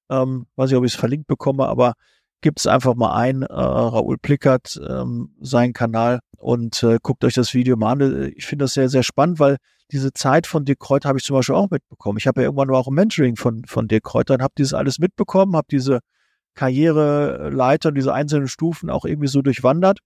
ähm, 0.10 0.48
weiß 0.56 0.72
ich, 0.72 0.78
ob 0.78 0.86
ich 0.86 0.94
es 0.94 1.00
verlinkt 1.00 1.28
bekomme, 1.28 1.68
aber 1.68 1.94
gibt 2.42 2.60
es 2.60 2.68
einfach 2.68 2.96
mal 2.96 3.16
ein, 3.16 3.44
äh, 3.44 3.54
Raoul 3.54 4.18
Plickert, 4.18 4.80
ähm, 4.88 5.36
seinen 5.40 5.74
Kanal 5.74 6.20
und 6.38 6.84
äh, 6.84 7.00
guckt 7.02 7.24
euch 7.24 7.34
das 7.34 7.54
Video 7.54 7.76
mal 7.78 7.94
an. 7.94 8.34
Ich 8.36 8.46
finde 8.46 8.66
das 8.66 8.74
sehr, 8.74 8.90
sehr 8.90 9.04
spannend, 9.04 9.40
weil 9.40 9.58
diese 9.92 10.14
Zeit 10.14 10.48
von 10.48 10.66
Dirk 10.66 10.80
Kräuter 10.80 11.10
habe 11.10 11.20
ich 11.20 11.26
zum 11.26 11.36
Beispiel 11.36 11.56
auch 11.56 11.70
mitbekommen. 11.70 12.18
Ich 12.18 12.28
habe 12.28 12.42
ja 12.42 12.48
irgendwann 12.48 12.70
auch 12.72 12.88
ein 12.88 12.94
Mentoring 12.94 13.36
von, 13.36 13.64
von 13.66 13.88
Dirk 13.88 14.04
Kräuter 14.04 14.36
und 14.36 14.42
habe 14.42 14.54
dieses 14.58 14.74
alles 14.74 15.00
mitbekommen, 15.00 15.56
habe 15.56 15.68
diese 15.72 16.00
Karriereleiter 16.56 17.90
und 17.90 17.96
diese 17.96 18.14
einzelnen 18.14 18.48
Stufen 18.48 18.90
auch 18.90 19.06
irgendwie 19.06 19.28
so 19.28 19.42
durchwandert 19.42 20.00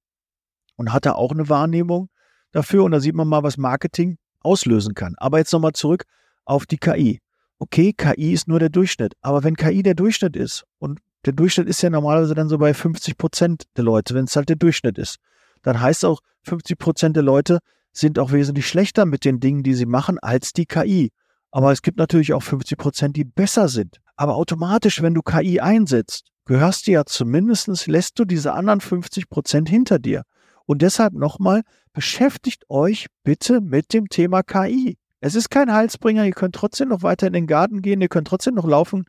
und 0.76 0.94
hatte 0.94 1.16
auch 1.16 1.32
eine 1.32 1.50
Wahrnehmung 1.50 2.10
dafür. 2.52 2.84
Und 2.84 2.92
da 2.92 3.00
sieht 3.00 3.16
man 3.16 3.28
mal, 3.28 3.44
was 3.44 3.58
Marketing 3.58 4.18
auslösen 4.42 4.94
kann. 4.94 5.16
Aber 5.18 5.38
jetzt 5.38 5.54
nochmal 5.54 5.74
zurück 5.74 6.06
auf 6.46 6.66
die 6.66 6.78
KI. 6.78 7.20
Okay, 7.60 7.94
KI 7.94 8.34
ist 8.34 8.48
nur 8.48 8.60
der 8.60 8.70
Durchschnitt. 8.70 9.14
Aber 9.22 9.44
wenn 9.44 9.56
KI 9.56 9.84
der 9.84 9.96
Durchschnitt 9.96 10.36
ist 10.36 10.64
und 10.80 11.00
der 11.26 11.34
Durchschnitt 11.34 11.68
ist 11.68 11.82
ja 11.82 11.90
normalerweise 11.90 12.34
dann 12.34 12.50
so 12.50 12.58
bei 12.58 12.74
50 12.74 13.18
Prozent 13.18 13.64
der 13.76 13.84
Leute, 13.84 14.16
wenn 14.16 14.26
es 14.26 14.36
halt 14.36 14.50
der 14.50 14.56
Durchschnitt 14.56 14.98
ist, 14.98 15.18
dann 15.64 15.82
heißt 15.82 16.06
auch 16.06 16.22
50 16.44 16.78
Prozent 16.78 17.16
der 17.16 17.24
Leute 17.24 17.60
sind 17.92 18.18
auch 18.20 18.32
wesentlich 18.32 18.68
schlechter 18.68 19.06
mit 19.06 19.26
den 19.26 19.40
Dingen, 19.40 19.64
die 19.64 19.74
sie 19.74 19.86
machen, 19.86 20.20
als 20.20 20.54
die 20.54 20.66
KI. 20.66 21.12
Aber 21.52 21.72
es 21.72 21.82
gibt 21.82 21.98
natürlich 21.98 22.34
auch 22.34 22.44
50 22.44 22.78
Prozent, 22.78 23.16
die 23.18 23.26
besser 23.26 23.68
sind. 23.68 23.98
Aber 24.16 24.36
automatisch, 24.36 25.02
wenn 25.02 25.14
du 25.14 25.22
KI 25.22 25.60
einsetzt, 25.60 26.28
gehörst 26.46 26.88
du 26.88 26.92
ja 26.92 27.06
zumindestens 27.06 27.88
lässt 27.88 28.18
du 28.20 28.26
diese 28.26 28.54
anderen 28.54 28.82
50 28.82 29.30
Prozent 29.30 29.68
hinter 29.68 30.00
dir. 30.00 30.24
Und 30.66 30.82
deshalb 30.82 31.14
nochmal, 31.14 31.64
beschäftigt 32.00 32.64
euch 32.70 33.08
bitte 33.26 33.60
mit 33.60 33.92
dem 33.92 34.08
Thema 34.08 34.42
KI. 34.42 34.98
Es 35.20 35.36
ist 35.36 35.50
kein 35.50 35.74
Heilsbringer, 35.74 36.24
ihr 36.24 36.32
könnt 36.32 36.56
trotzdem 36.56 36.88
noch 36.88 37.04
weiter 37.04 37.28
in 37.28 37.34
den 37.34 37.46
Garten 37.46 37.82
gehen, 37.82 38.00
ihr 38.00 38.08
könnt 38.08 38.30
trotzdem 38.30 38.56
noch 38.56 38.66
laufen, 38.66 39.04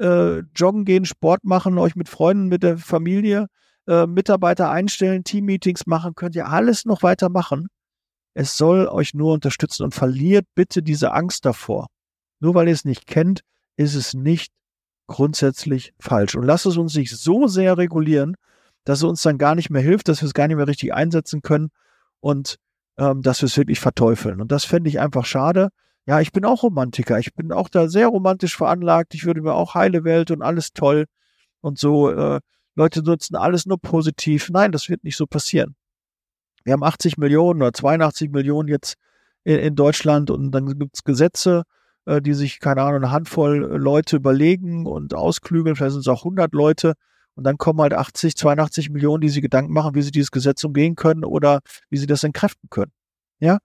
äh, 0.00 0.38
joggen 0.56 0.84
gehen, 0.84 1.04
Sport 1.04 1.44
machen, 1.44 1.78
euch 1.78 1.94
mit 1.94 2.08
Freunden, 2.08 2.48
mit 2.48 2.64
der 2.64 2.78
Familie, 2.78 3.46
äh, 3.86 4.08
Mitarbeiter 4.08 4.72
einstellen, 4.72 5.22
Teammeetings 5.22 5.86
machen, 5.86 6.16
könnt 6.16 6.34
ihr 6.34 6.48
alles 6.48 6.84
noch 6.84 7.04
weiter 7.04 7.28
machen. 7.28 7.68
Es 8.34 8.56
soll 8.56 8.88
euch 8.88 9.14
nur 9.14 9.34
unterstützen 9.34 9.84
und 9.84 9.94
verliert 9.94 10.46
bitte 10.56 10.82
diese 10.82 11.12
Angst 11.12 11.44
davor. 11.44 11.86
Nur 12.40 12.56
weil 12.56 12.66
ihr 12.66 12.74
es 12.74 12.84
nicht 12.84 13.06
kennt, 13.06 13.42
ist 13.76 13.94
es 13.94 14.14
nicht 14.14 14.52
grundsätzlich 15.06 15.92
falsch. 16.00 16.34
Und 16.34 16.42
lasst 16.42 16.66
es 16.66 16.76
uns 16.76 16.96
nicht 16.96 17.16
so 17.16 17.46
sehr 17.46 17.78
regulieren, 17.78 18.34
dass 18.82 18.98
es 18.98 19.04
uns 19.04 19.22
dann 19.22 19.38
gar 19.38 19.54
nicht 19.54 19.70
mehr 19.70 19.82
hilft, 19.82 20.08
dass 20.08 20.22
wir 20.22 20.26
es 20.26 20.34
gar 20.34 20.48
nicht 20.48 20.56
mehr 20.56 20.66
richtig 20.66 20.92
einsetzen 20.92 21.40
können 21.40 21.70
und 22.22 22.56
ähm, 22.98 23.20
dass 23.20 23.42
wir 23.42 23.46
es 23.46 23.56
wirklich 23.58 23.80
verteufeln. 23.80 24.40
Und 24.40 24.52
das 24.52 24.64
fände 24.64 24.88
ich 24.88 25.00
einfach 25.00 25.26
schade. 25.26 25.68
Ja, 26.06 26.20
ich 26.20 26.32
bin 26.32 26.44
auch 26.44 26.62
Romantiker. 26.62 27.18
Ich 27.18 27.34
bin 27.34 27.52
auch 27.52 27.68
da 27.68 27.88
sehr 27.88 28.08
romantisch 28.08 28.56
veranlagt. 28.56 29.14
Ich 29.14 29.24
würde 29.24 29.42
mir 29.42 29.54
auch 29.54 29.74
heile 29.74 30.04
Welt 30.04 30.30
und 30.30 30.40
alles 30.40 30.72
toll 30.72 31.06
und 31.60 31.78
so. 31.78 32.10
Äh, 32.10 32.40
Leute 32.74 33.02
nutzen 33.02 33.36
alles 33.36 33.66
nur 33.66 33.78
positiv. 33.78 34.50
Nein, 34.50 34.72
das 34.72 34.88
wird 34.88 35.04
nicht 35.04 35.16
so 35.16 35.26
passieren. 35.26 35.74
Wir 36.64 36.74
haben 36.74 36.84
80 36.84 37.18
Millionen 37.18 37.60
oder 37.60 37.72
82 37.72 38.30
Millionen 38.30 38.68
jetzt 38.68 38.94
in, 39.44 39.58
in 39.58 39.74
Deutschland 39.74 40.30
und 40.30 40.52
dann 40.52 40.78
gibt 40.78 40.94
es 40.94 41.04
Gesetze, 41.04 41.64
äh, 42.06 42.22
die 42.22 42.34
sich, 42.34 42.60
keine 42.60 42.82
Ahnung, 42.82 43.02
eine 43.02 43.10
Handvoll 43.10 43.56
Leute 43.56 44.16
überlegen 44.16 44.86
und 44.86 45.12
ausklügeln. 45.12 45.74
Vielleicht 45.74 45.92
sind 45.92 46.02
es 46.02 46.08
auch 46.08 46.20
100 46.20 46.52
Leute 46.54 46.94
und 47.34 47.44
dann 47.44 47.58
kommen 47.58 47.80
halt 47.80 47.94
80, 47.94 48.36
82 48.36 48.90
Millionen, 48.90 49.20
die 49.20 49.28
sich 49.28 49.42
Gedanken 49.42 49.72
machen, 49.72 49.94
wie 49.94 50.02
sie 50.02 50.10
dieses 50.10 50.30
Gesetz 50.30 50.62
umgehen 50.64 50.96
können 50.96 51.24
oder 51.24 51.60
wie 51.90 51.96
sie 51.96 52.06
das 52.06 52.24
entkräften 52.24 52.68
können. 52.70 52.92
Ja, 53.40 53.58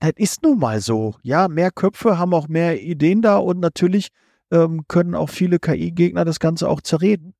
das 0.00 0.12
ist 0.16 0.42
nun 0.42 0.58
mal 0.58 0.80
so. 0.80 1.16
Ja, 1.22 1.48
mehr 1.48 1.70
Köpfe 1.70 2.18
haben 2.18 2.34
auch 2.34 2.48
mehr 2.48 2.82
Ideen 2.82 3.22
da 3.22 3.36
und 3.36 3.60
natürlich 3.60 4.08
ähm, 4.50 4.84
können 4.88 5.14
auch 5.14 5.30
viele 5.30 5.58
KI-Gegner 5.58 6.24
das 6.24 6.40
Ganze 6.40 6.68
auch 6.68 6.80
zerreden. 6.80 7.34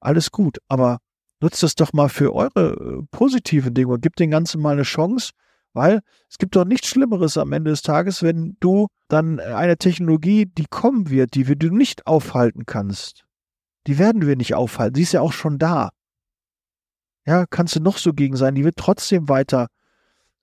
Alles 0.00 0.30
gut, 0.30 0.58
aber 0.68 0.98
nutzt 1.40 1.62
das 1.62 1.74
doch 1.74 1.92
mal 1.92 2.08
für 2.08 2.34
eure 2.34 2.72
äh, 2.72 3.02
positiven 3.10 3.74
Dinge 3.74 3.92
und 3.92 4.02
gebt 4.02 4.18
den 4.18 4.30
Ganzen 4.30 4.60
mal 4.60 4.72
eine 4.72 4.82
Chance, 4.82 5.30
weil 5.72 6.00
es 6.28 6.38
gibt 6.38 6.56
doch 6.56 6.64
nichts 6.64 6.88
Schlimmeres 6.88 7.36
am 7.36 7.52
Ende 7.52 7.70
des 7.70 7.82
Tages, 7.82 8.22
wenn 8.22 8.56
du 8.60 8.88
dann 9.08 9.40
eine 9.40 9.76
Technologie, 9.76 10.46
die 10.46 10.66
kommen 10.68 11.08
wird, 11.10 11.34
die 11.34 11.44
du 11.44 11.74
nicht 11.74 12.06
aufhalten 12.06 12.66
kannst, 12.66 13.24
die 13.86 13.98
werden 13.98 14.26
wir 14.26 14.36
nicht 14.36 14.54
aufhalten. 14.54 14.94
Sie 14.96 15.02
ist 15.02 15.12
ja 15.12 15.20
auch 15.20 15.32
schon 15.32 15.58
da. 15.58 15.90
Ja, 17.24 17.46
kannst 17.46 17.76
du 17.76 17.80
noch 17.80 17.98
so 17.98 18.12
gegen 18.12 18.36
sein, 18.36 18.54
die 18.54 18.64
wird 18.64 18.76
trotzdem 18.76 19.28
weiter 19.28 19.68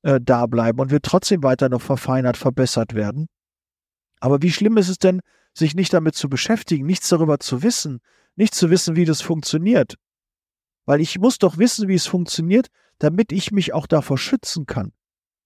äh, 0.02 0.20
da 0.22 0.46
bleiben 0.46 0.80
und 0.80 0.92
wird 0.92 1.04
trotzdem 1.04 1.44
weiter 1.44 1.70
noch 1.70 1.82
verfeinert, 1.82 2.38
verbessert 2.38 2.94
werden. 2.94 3.28
Aber 4.20 4.42
wie 4.42 4.52
schlimm 4.52 4.78
ist 4.78 4.90
es 4.90 4.98
denn, 4.98 5.22
sich 5.54 5.76
nicht 5.76 5.94
damit 5.94 6.16
zu 6.16 6.30
beschäftigen, 6.30 6.86
nichts 6.86 7.10
darüber 7.10 7.40
zu 7.40 7.64
wissen, 7.64 8.00
nicht 8.36 8.54
zu 8.54 8.70
wissen, 8.70 8.96
wie 8.96 9.06
das 9.06 9.22
funktioniert? 9.22 9.96
Weil 10.86 11.02
ich 11.02 11.20
muss 11.20 11.38
doch 11.38 11.58
wissen, 11.58 11.88
wie 11.88 11.96
es 11.96 12.08
funktioniert, 12.08 12.68
damit 12.98 13.32
ich 13.32 13.52
mich 13.52 13.74
auch 13.74 13.88
davor 13.88 14.18
schützen 14.18 14.66
kann. 14.66 14.94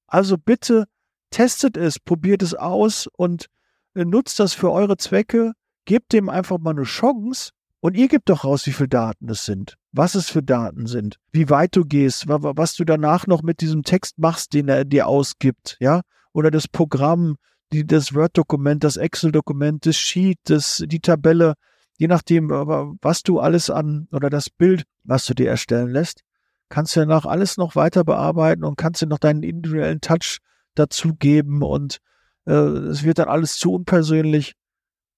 Also 0.08 0.38
bitte 0.38 0.86
testet 1.32 1.78
es, 1.78 2.00
probiert 2.00 2.44
es 2.44 2.54
aus 2.54 3.08
und 3.08 3.48
äh, 3.96 4.06
nutzt 4.06 4.40
das 4.40 4.54
für 4.54 4.72
eure 4.72 4.98
Zwecke, 4.98 5.54
gebt 5.86 6.14
dem 6.14 6.30
einfach 6.30 6.60
mal 6.60 6.72
eine 6.72 6.84
Chance 6.84 7.52
und 7.84 7.98
ihr 7.98 8.08
gebt 8.08 8.30
doch 8.30 8.46
raus, 8.46 8.66
wie 8.66 8.72
viele 8.72 8.88
Daten 8.88 9.28
es 9.28 9.44
sind, 9.44 9.78
was 9.92 10.16
es 10.16 10.30
für 10.30 10.42
Daten 10.42 10.88
sind, 10.88 11.20
wie 11.34 11.50
weit 11.50 11.76
du 11.76 11.84
gehst, 11.84 12.30
was 12.30 12.76
du 12.76 12.86
danach 12.86 13.28
noch 13.28 13.44
mit 13.44 13.60
diesem 13.60 13.84
Text 13.84 14.20
machst, 14.20 14.54
den 14.54 14.70
er 14.70 14.86
dir 14.86 15.06
ausgibt, 15.06 15.76
ja, 15.82 16.00
oder 16.32 16.50
das 16.50 16.70
Programm, 16.70 17.36
die, 17.74 17.86
das 17.86 18.16
Word-Dokument, 18.16 18.86
das 18.86 18.96
Excel-Dokument, 18.96 19.86
das 19.86 19.98
Sheet, 19.98 20.40
das, 20.46 20.82
die 20.88 21.02
Tabelle, 21.02 21.56
je 21.98 22.08
nachdem, 22.08 22.50
was 22.52 23.22
du 23.22 23.42
alles 23.42 23.70
an, 23.70 24.08
oder 24.14 24.30
das 24.30 24.50
Bild, 24.50 24.86
was 25.04 25.26
du 25.26 25.34
dir 25.34 25.50
erstellen 25.50 25.90
lässt, 25.90 26.22
kannst 26.70 26.96
du 26.96 27.02
danach 27.02 27.26
alles 27.26 27.58
noch 27.58 27.76
weiter 27.76 28.06
bearbeiten 28.06 28.64
und 28.64 28.78
kannst 28.78 29.02
dir 29.02 29.08
noch 29.08 29.20
deinen 29.20 29.44
individuellen 29.44 30.00
Touch 30.00 30.38
dazugeben 30.76 31.62
und 31.62 31.98
äh, 32.46 32.54
es 32.54 33.04
wird 33.04 33.20
dann 33.20 33.28
alles 33.28 33.58
zu 33.58 33.74
unpersönlich. 33.74 34.54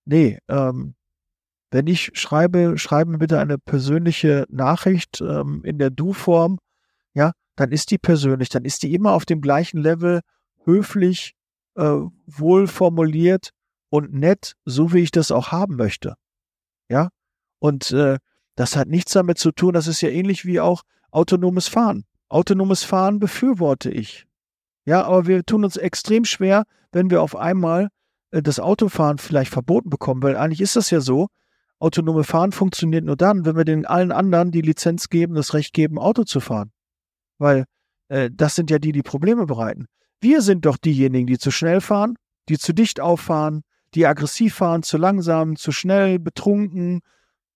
Nee, 0.06 0.40
ähm, 0.48 0.96
wenn 1.76 1.88
ich 1.88 2.12
schreibe, 2.14 2.78
schreibe 2.78 3.12
mir 3.12 3.18
bitte 3.18 3.38
eine 3.38 3.58
persönliche 3.58 4.46
Nachricht 4.48 5.20
ähm, 5.20 5.62
in 5.66 5.78
der 5.78 5.90
Du-Form, 5.90 6.58
ja, 7.14 7.34
dann 7.58 7.74
ist 7.74 7.92
die 7.92 7.98
persönlich, 7.98 8.48
dann 8.48 8.64
ist 8.64 8.82
die 8.84 8.94
immer 8.94 9.12
auf 9.12 9.26
dem 9.26 9.42
gleichen 9.42 9.82
Level, 9.82 10.22
höflich, 10.64 11.34
äh, 11.76 12.00
wohl 12.26 12.68
formuliert 12.68 13.50
und 13.90 14.14
nett, 14.14 14.54
so 14.64 14.94
wie 14.94 15.00
ich 15.00 15.12
das 15.12 15.32
auch 15.32 15.52
haben 15.52 15.76
möchte. 15.76 16.16
Ja, 16.88 17.10
und 17.60 17.92
äh, 17.92 18.20
das 18.56 18.78
hat 18.78 18.88
nichts 18.88 19.12
damit 19.12 19.38
zu 19.38 19.52
tun, 19.52 19.74
das 19.74 19.88
ist 19.88 20.00
ja 20.00 20.08
ähnlich 20.08 20.46
wie 20.46 20.62
auch 20.62 20.84
autonomes 21.12 21.68
Fahren. 21.68 22.06
Autonomes 22.30 22.86
Fahren 22.86 23.20
befürworte 23.20 23.92
ich. 23.92 24.26
Ja, 24.86 25.04
aber 25.04 25.28
wir 25.28 25.44
tun 25.44 25.66
uns 25.66 25.76
extrem 25.76 26.24
schwer, 26.24 26.64
wenn 26.94 27.10
wir 27.10 27.22
auf 27.22 27.36
einmal 27.36 27.90
äh, 28.32 28.42
das 28.42 28.62
Autofahren 28.62 29.18
vielleicht 29.18 29.52
verboten 29.52 29.90
bekommen, 29.90 30.24
weil 30.24 30.38
eigentlich 30.38 30.62
ist 30.62 30.78
das 30.78 30.90
ja 30.90 31.02
so, 31.02 31.28
autonome 31.80 32.24
Fahren 32.24 32.52
funktioniert 32.52 33.06
nur 33.06 33.18
dann, 33.18 33.46
wenn 33.46 33.56
wir 33.56 33.66
den 33.66 33.86
allen 33.86 34.12
anderen 34.12 34.52
die 34.52 34.62
Lizenz 34.62 35.10
geben, 35.10 35.36
das 35.36 35.54
Recht 35.54 35.74
geben, 35.74 36.00
Auto 36.00 36.24
zu 36.24 36.40
fahren. 36.40 36.72
Weil 37.38 37.66
äh, 38.08 38.30
das 38.34 38.56
sind 38.56 38.70
ja 38.70 38.80
die, 38.80 38.92
die 38.92 39.04
Probleme 39.04 39.46
bereiten. 39.46 39.88
Wir 40.22 40.42
sind 40.42 40.66
doch 40.66 40.78
diejenigen, 40.78 41.28
die 41.28 41.38
zu 41.38 41.52
schnell 41.52 41.82
fahren, 41.82 42.16
die 42.50 42.58
zu 42.58 42.74
dicht 42.74 43.00
auffahren, 43.00 43.62
die 43.94 44.06
aggressiv 44.06 44.56
fahren, 44.56 44.84
zu 44.84 44.98
langsam, 44.98 45.56
zu 45.56 45.72
schnell, 45.72 46.20
betrunken, 46.20 47.02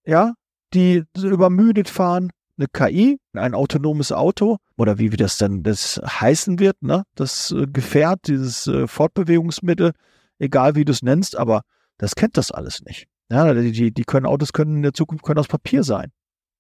ja, 0.06 0.34
die 0.74 1.04
übermüdet 1.18 1.90
fahren. 1.90 2.32
Eine 2.58 2.68
KI, 2.68 3.18
ein 3.34 3.56
autonomes 3.56 4.12
Auto 4.12 4.58
oder 4.78 4.98
wie 4.98 5.10
das 5.10 5.38
dann 5.38 5.64
das 5.64 6.02
heißen 6.06 6.60
wird, 6.60 6.82
ne, 6.82 7.04
das 7.16 7.52
äh, 7.52 7.68
Gefährt, 7.68 8.28
dieses 8.28 8.68
äh, 8.68 8.86
Fortbewegungsmittel, 8.86 9.94
egal 10.40 10.76
wie 10.76 10.84
du 10.84 10.92
es 10.92 11.02
nennst, 11.02 11.38
aber 11.38 11.62
das 11.98 12.16
kennt 12.16 12.36
das 12.36 12.52
alles 12.52 12.82
nicht. 12.82 13.08
Ja, 13.32 13.54
die, 13.54 13.94
die 13.94 14.04
können 14.04 14.26
Autos 14.26 14.54
können 14.54 14.78
in 14.78 14.82
der 14.82 14.94
Zukunft 14.94 15.24
können 15.24 15.40
aus 15.40 15.48
Papier 15.48 15.84
sein, 15.84 16.12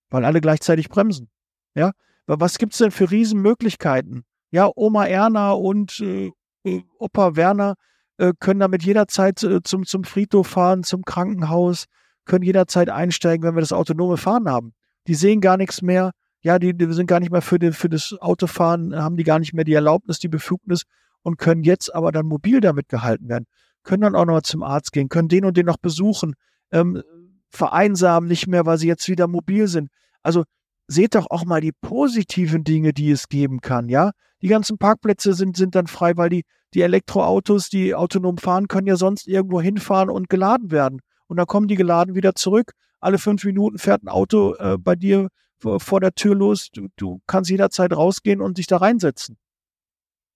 weil 0.10 0.24
alle 0.24 0.42
gleichzeitig 0.42 0.90
bremsen. 0.90 1.30
Ja, 1.76 1.92
was 2.28 2.58
gibt's 2.58 2.78
denn 2.78 2.92
für 2.92 3.10
Riesenmöglichkeiten? 3.10 4.24
Ja, 4.52 4.70
Oma 4.76 5.06
Erna 5.06 5.52
und 5.52 6.00
äh, 6.00 6.32
äh, 6.64 6.84
Opa 7.00 7.36
Werner 7.36 7.76
äh, 8.18 8.34
können 8.40 8.60
damit 8.60 8.84
jederzeit 8.84 9.42
äh, 9.44 9.62
zum, 9.64 9.86
zum 9.86 10.04
Friedhof 10.04 10.48
fahren, 10.48 10.84
zum 10.84 11.04
Krankenhaus, 11.04 11.86
können 12.26 12.44
jederzeit 12.44 12.90
einsteigen, 12.90 13.44
wenn 13.44 13.56
wir 13.56 13.62
das 13.62 13.74
autonome 13.74 14.18
Fahren 14.18 14.50
haben. 14.50 14.74
Die 15.08 15.16
sehen 15.16 15.42
gar 15.42 15.58
nichts 15.58 15.82
mehr. 15.82 16.12
Ja, 16.42 16.60
die, 16.60 16.78
die 16.78 16.92
sind 16.94 17.08
gar 17.08 17.20
nicht 17.20 17.32
mehr 17.32 17.42
für, 17.42 17.60
die, 17.60 17.72
für 17.72 17.90
das 17.90 18.16
Autofahren, 18.20 18.96
haben 18.96 19.18
die 19.18 19.24
gar 19.24 19.40
nicht 19.40 19.54
mehr 19.54 19.66
die 19.66 19.74
Erlaubnis, 19.74 20.20
die 20.20 20.28
Befugnis 20.30 20.84
und 21.22 21.38
können 21.38 21.64
jetzt 21.64 21.94
aber 21.94 22.12
dann 22.12 22.26
mobil 22.26 22.62
damit 22.62 22.88
gehalten 22.88 23.28
werden. 23.28 23.46
Können 23.84 24.02
dann 24.02 24.16
auch 24.16 24.26
noch 24.26 24.42
zum 24.42 24.64
Arzt 24.64 24.94
gehen, 24.94 25.10
können 25.10 25.28
den 25.28 25.46
und 25.46 25.58
den 25.58 25.66
noch 25.66 25.78
besuchen, 25.78 26.36
ähm, 26.72 27.04
vereinsamen 27.50 28.28
nicht 28.28 28.48
mehr, 28.48 28.66
weil 28.66 28.78
sie 28.78 28.88
jetzt 28.88 29.08
wieder 29.10 29.28
mobil 29.28 29.68
sind. 29.68 29.90
Also 30.24 30.44
seht 30.88 31.16
doch 31.16 31.28
auch 31.30 31.46
mal 31.46 31.62
die 31.62 31.72
positiven 31.72 32.64
Dinge, 32.64 32.94
die 32.94 33.12
es 33.12 33.30
geben 33.30 33.62
kann, 33.62 33.90
ja? 33.90 34.12
Die 34.42 34.48
ganzen 34.48 34.78
Parkplätze 34.78 35.34
sind, 35.34 35.58
sind 35.58 35.76
dann 35.76 35.88
frei, 35.88 36.16
weil 36.16 36.30
die, 36.30 36.44
die 36.74 36.82
Elektroautos, 36.82 37.70
die 37.70 37.94
autonom 37.94 38.38
fahren, 38.38 38.68
können 38.68 38.88
ja 38.88 38.96
sonst 38.96 39.28
irgendwo 39.28 39.60
hinfahren 39.60 40.10
und 40.10 40.30
geladen 40.30 40.72
werden. 40.72 41.02
Und 41.28 41.38
dann 41.38 41.46
kommen 41.46 41.68
die 41.68 41.76
geladen 41.76 42.16
wieder 42.16 42.36
zurück. 42.36 42.72
Alle 43.00 43.18
fünf 43.18 43.44
Minuten 43.44 43.78
fährt 43.78 44.04
ein 44.04 44.08
Auto 44.08 44.56
äh, 44.56 44.78
bei 44.78 44.96
dir 44.96 45.30
vor, 45.60 46.00
der 46.00 46.14
Tür 46.14 46.36
los. 46.36 46.70
Du, 46.72 46.88
du 46.96 47.22
kannst 47.28 47.50
jederzeit 47.50 47.92
rausgehen 47.94 48.42
und 48.42 48.58
dich 48.58 48.68
da 48.68 48.78
reinsetzen. 48.78 49.38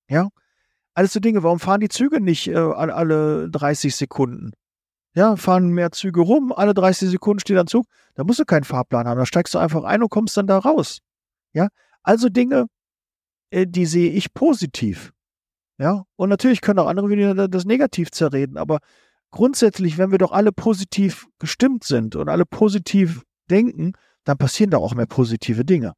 Ja? 0.09 0.29
Alles 0.93 1.13
so 1.13 1.19
Dinge. 1.19 1.43
Warum 1.43 1.59
fahren 1.59 1.79
die 1.79 1.89
Züge 1.89 2.21
nicht 2.21 2.47
äh, 2.47 2.55
alle 2.55 3.49
30 3.49 3.95
Sekunden? 3.95 4.51
Ja, 5.15 5.35
fahren 5.35 5.69
mehr 5.69 5.91
Züge 5.91 6.21
rum, 6.21 6.51
alle 6.51 6.73
30 6.73 7.09
Sekunden 7.09 7.39
steht 7.39 7.57
ein 7.57 7.67
Zug, 7.67 7.85
da 8.15 8.23
musst 8.23 8.39
du 8.39 8.45
keinen 8.45 8.63
Fahrplan 8.63 9.07
haben, 9.07 9.19
da 9.19 9.25
steigst 9.25 9.53
du 9.53 9.59
einfach 9.59 9.83
ein 9.83 10.01
und 10.01 10.09
kommst 10.09 10.35
dann 10.37 10.47
da 10.47 10.57
raus. 10.57 10.99
Ja, 11.53 11.67
also 12.01 12.29
Dinge, 12.29 12.65
äh, 13.51 13.67
die 13.67 13.85
sehe 13.85 14.11
ich 14.11 14.33
positiv. 14.33 15.13
Ja, 15.77 16.05
und 16.15 16.29
natürlich 16.29 16.61
können 16.61 16.79
auch 16.79 16.87
andere 16.87 17.09
wieder 17.09 17.47
das 17.47 17.65
negativ 17.65 18.11
zerreden, 18.11 18.57
aber 18.57 18.79
grundsätzlich, 19.31 19.97
wenn 19.97 20.11
wir 20.11 20.17
doch 20.17 20.31
alle 20.31 20.51
positiv 20.51 21.27
gestimmt 21.39 21.83
sind 21.83 22.15
und 22.15 22.29
alle 22.29 22.45
positiv 22.45 23.23
denken, 23.49 23.93
dann 24.23 24.37
passieren 24.37 24.71
da 24.71 24.77
auch 24.77 24.95
mehr 24.95 25.05
positive 25.05 25.65
Dinge. 25.65 25.93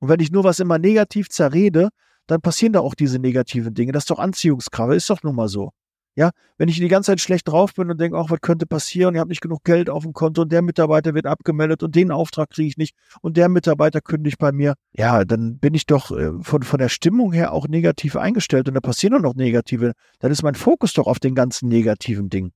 Und 0.00 0.08
wenn 0.08 0.20
ich 0.20 0.30
nur 0.30 0.44
was 0.44 0.60
immer 0.60 0.78
negativ 0.78 1.28
zerrede, 1.28 1.90
dann 2.26 2.40
passieren 2.40 2.72
da 2.72 2.80
auch 2.80 2.94
diese 2.94 3.18
negativen 3.18 3.74
Dinge. 3.74 3.92
Das 3.92 4.02
ist 4.02 4.10
doch 4.10 4.18
Anziehungskraft, 4.18 4.94
ist 4.94 5.10
doch 5.10 5.22
nun 5.22 5.34
mal 5.34 5.48
so. 5.48 5.72
Ja, 6.18 6.32
wenn 6.56 6.68
ich 6.68 6.78
die 6.78 6.88
ganze 6.88 7.12
Zeit 7.12 7.20
schlecht 7.20 7.46
drauf 7.46 7.74
bin 7.74 7.92
und 7.92 8.00
denke, 8.00 8.18
auch 8.18 8.28
was 8.28 8.40
könnte 8.40 8.66
passieren, 8.66 9.14
ich 9.14 9.20
habe 9.20 9.28
nicht 9.28 9.40
genug 9.40 9.62
Geld 9.62 9.88
auf 9.88 10.02
dem 10.02 10.14
Konto 10.14 10.42
und 10.42 10.50
der 10.50 10.62
Mitarbeiter 10.62 11.14
wird 11.14 11.26
abgemeldet 11.26 11.84
und 11.84 11.94
den 11.94 12.10
Auftrag 12.10 12.50
kriege 12.50 12.66
ich 12.66 12.76
nicht 12.76 12.96
und 13.20 13.36
der 13.36 13.48
Mitarbeiter 13.48 14.00
kündigt 14.00 14.36
bei 14.36 14.50
mir, 14.50 14.74
ja, 14.90 15.24
dann 15.24 15.60
bin 15.60 15.74
ich 15.74 15.86
doch 15.86 16.10
äh, 16.10 16.32
von, 16.40 16.64
von 16.64 16.80
der 16.80 16.88
Stimmung 16.88 17.32
her 17.32 17.52
auch 17.52 17.68
negativ 17.68 18.16
eingestellt 18.16 18.66
und 18.66 18.74
da 18.74 18.80
passieren 18.80 19.14
auch 19.14 19.20
noch 19.20 19.36
negative, 19.36 19.92
dann 20.18 20.32
ist 20.32 20.42
mein 20.42 20.56
Fokus 20.56 20.92
doch 20.92 21.06
auf 21.06 21.20
den 21.20 21.36
ganzen 21.36 21.68
negativen 21.68 22.28
Dingen. 22.30 22.50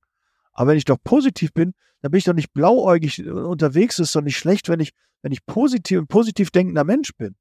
Aber 0.51 0.71
wenn 0.71 0.77
ich 0.77 0.83
doch 0.83 0.97
positiv 1.01 1.53
bin, 1.53 1.71
dann 2.01 2.11
bin 2.11 2.17
ich 2.17 2.25
doch 2.25 2.33
nicht 2.33 2.51
blauäugig 2.51 3.19
äh, 3.19 3.29
unterwegs, 3.29 3.97
ist 3.97 4.13
doch 4.13 4.21
nicht 4.21 4.35
schlecht, 4.35 4.67
wenn 4.67 4.81
ich, 4.81 4.91
wenn 5.21 5.31
ich 5.31 5.45
positiv, 5.45 5.99
ein 5.99 6.07
positiv 6.07 6.51
denkender 6.51 6.83
Mensch 6.83 7.11
bin. 7.17 7.37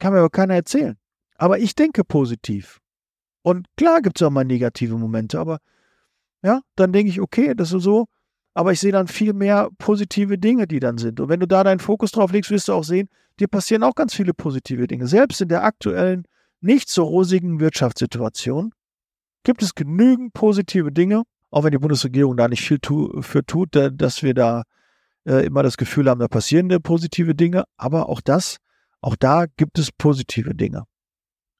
Kann 0.00 0.14
mir 0.14 0.18
aber 0.18 0.30
keiner 0.30 0.54
erzählen. 0.54 0.96
Aber 1.36 1.60
ich 1.60 1.76
denke 1.76 2.02
positiv. 2.02 2.80
Und 3.42 3.66
klar 3.76 4.02
gibt 4.02 4.20
es 4.20 4.26
auch 4.26 4.30
mal 4.30 4.44
negative 4.44 4.96
Momente, 4.96 5.38
aber 5.38 5.58
ja, 6.42 6.60
dann 6.76 6.92
denke 6.92 7.10
ich, 7.10 7.20
okay, 7.20 7.54
das 7.54 7.72
ist 7.72 7.82
so, 7.82 8.06
aber 8.54 8.72
ich 8.72 8.80
sehe 8.80 8.92
dann 8.92 9.08
viel 9.08 9.32
mehr 9.32 9.68
positive 9.78 10.38
Dinge, 10.38 10.66
die 10.66 10.80
dann 10.80 10.98
sind. 10.98 11.20
Und 11.20 11.28
wenn 11.28 11.40
du 11.40 11.46
da 11.46 11.64
deinen 11.64 11.80
Fokus 11.80 12.10
drauf 12.10 12.32
legst, 12.32 12.50
wirst 12.50 12.68
du 12.68 12.72
auch 12.72 12.84
sehen, 12.84 13.08
dir 13.38 13.48
passieren 13.48 13.82
auch 13.82 13.94
ganz 13.94 14.14
viele 14.14 14.34
positive 14.34 14.86
Dinge. 14.86 15.06
Selbst 15.06 15.40
in 15.40 15.48
der 15.48 15.64
aktuellen, 15.64 16.24
nicht 16.60 16.88
so 16.88 17.04
rosigen 17.04 17.60
Wirtschaftssituation 17.60 18.72
gibt 19.44 19.62
es 19.62 19.74
genügend 19.74 20.32
positive 20.32 20.90
Dinge, 20.90 21.22
auch 21.50 21.64
wenn 21.64 21.70
die 21.70 21.78
Bundesregierung 21.78 22.36
da 22.36 22.48
nicht 22.48 22.62
viel 22.62 22.78
tu 22.80 23.22
für 23.22 23.44
tut, 23.44 23.70
dass 23.74 24.22
wir 24.22 24.34
da 24.34 24.64
äh, 25.24 25.46
immer 25.46 25.62
das 25.62 25.76
Gefühl 25.76 26.10
haben, 26.10 26.18
da 26.18 26.28
passieren 26.28 26.68
positive 26.82 27.34
Dinge. 27.34 27.64
Aber 27.76 28.08
auch 28.08 28.20
das, 28.20 28.58
auch 29.00 29.16
da 29.16 29.46
gibt 29.56 29.78
es 29.78 29.92
positive 29.92 30.54
Dinge. 30.54 30.84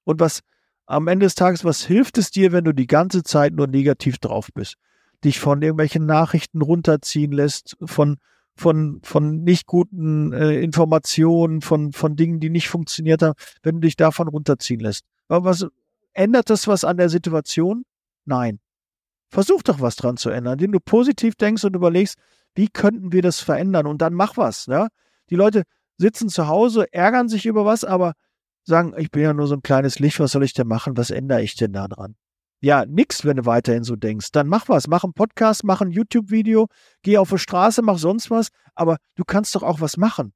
Und 0.04 0.20
was 0.20 0.40
am 0.88 1.06
Ende 1.06 1.26
des 1.26 1.34
Tages, 1.34 1.64
was 1.64 1.84
hilft 1.84 2.18
es 2.18 2.30
dir, 2.30 2.50
wenn 2.50 2.64
du 2.64 2.72
die 2.72 2.86
ganze 2.86 3.22
Zeit 3.22 3.52
nur 3.52 3.66
negativ 3.66 4.18
drauf 4.18 4.48
bist? 4.54 4.74
Dich 5.22 5.38
von 5.38 5.60
irgendwelchen 5.60 6.06
Nachrichten 6.06 6.62
runterziehen 6.62 7.30
lässt, 7.32 7.76
von, 7.84 8.16
von, 8.56 9.00
von 9.04 9.42
nicht 9.44 9.66
guten 9.66 10.32
äh, 10.32 10.60
Informationen, 10.60 11.60
von, 11.60 11.92
von 11.92 12.16
Dingen, 12.16 12.40
die 12.40 12.48
nicht 12.48 12.68
funktioniert 12.68 13.22
haben, 13.22 13.34
wenn 13.62 13.76
du 13.76 13.80
dich 13.82 13.96
davon 13.96 14.28
runterziehen 14.28 14.80
lässt. 14.80 15.04
Aber 15.28 15.44
was, 15.44 15.66
ändert 16.14 16.48
das 16.48 16.66
was 16.66 16.84
an 16.84 16.96
der 16.96 17.10
Situation? 17.10 17.84
Nein. 18.24 18.58
Versuch 19.28 19.62
doch 19.62 19.80
was 19.80 19.96
dran 19.96 20.16
zu 20.16 20.30
ändern, 20.30 20.54
indem 20.54 20.72
du 20.72 20.80
positiv 20.80 21.34
denkst 21.34 21.64
und 21.64 21.76
überlegst, 21.76 22.16
wie 22.54 22.68
könnten 22.68 23.12
wir 23.12 23.20
das 23.20 23.40
verändern? 23.40 23.86
Und 23.86 24.00
dann 24.00 24.14
mach 24.14 24.38
was. 24.38 24.66
Ja? 24.66 24.88
Die 25.28 25.36
Leute 25.36 25.64
sitzen 25.98 26.30
zu 26.30 26.48
Hause, 26.48 26.86
ärgern 26.92 27.28
sich 27.28 27.44
über 27.44 27.66
was, 27.66 27.84
aber 27.84 28.14
sagen, 28.68 28.94
ich 28.96 29.10
bin 29.10 29.22
ja 29.22 29.32
nur 29.32 29.46
so 29.46 29.54
ein 29.54 29.62
kleines 29.62 29.98
Licht, 29.98 30.20
was 30.20 30.32
soll 30.32 30.44
ich 30.44 30.52
denn 30.52 30.68
machen? 30.68 30.96
Was 30.96 31.10
ändere 31.10 31.42
ich 31.42 31.56
denn 31.56 31.72
da 31.72 31.88
dran? 31.88 32.14
Ja, 32.60 32.84
nix, 32.86 33.24
wenn 33.24 33.36
du 33.36 33.46
weiterhin 33.46 33.84
so 33.84 33.96
denkst. 33.96 34.32
Dann 34.32 34.48
mach 34.48 34.68
was. 34.68 34.88
Mach 34.88 35.04
einen 35.04 35.14
Podcast, 35.14 35.64
mach 35.64 35.80
ein 35.80 35.90
YouTube-Video, 35.90 36.66
geh 37.02 37.18
auf 37.18 37.30
die 37.30 37.38
Straße, 37.38 37.82
mach 37.82 37.98
sonst 37.98 38.30
was. 38.30 38.48
Aber 38.74 38.96
du 39.14 39.24
kannst 39.24 39.54
doch 39.54 39.62
auch 39.62 39.80
was 39.80 39.96
machen. 39.96 40.32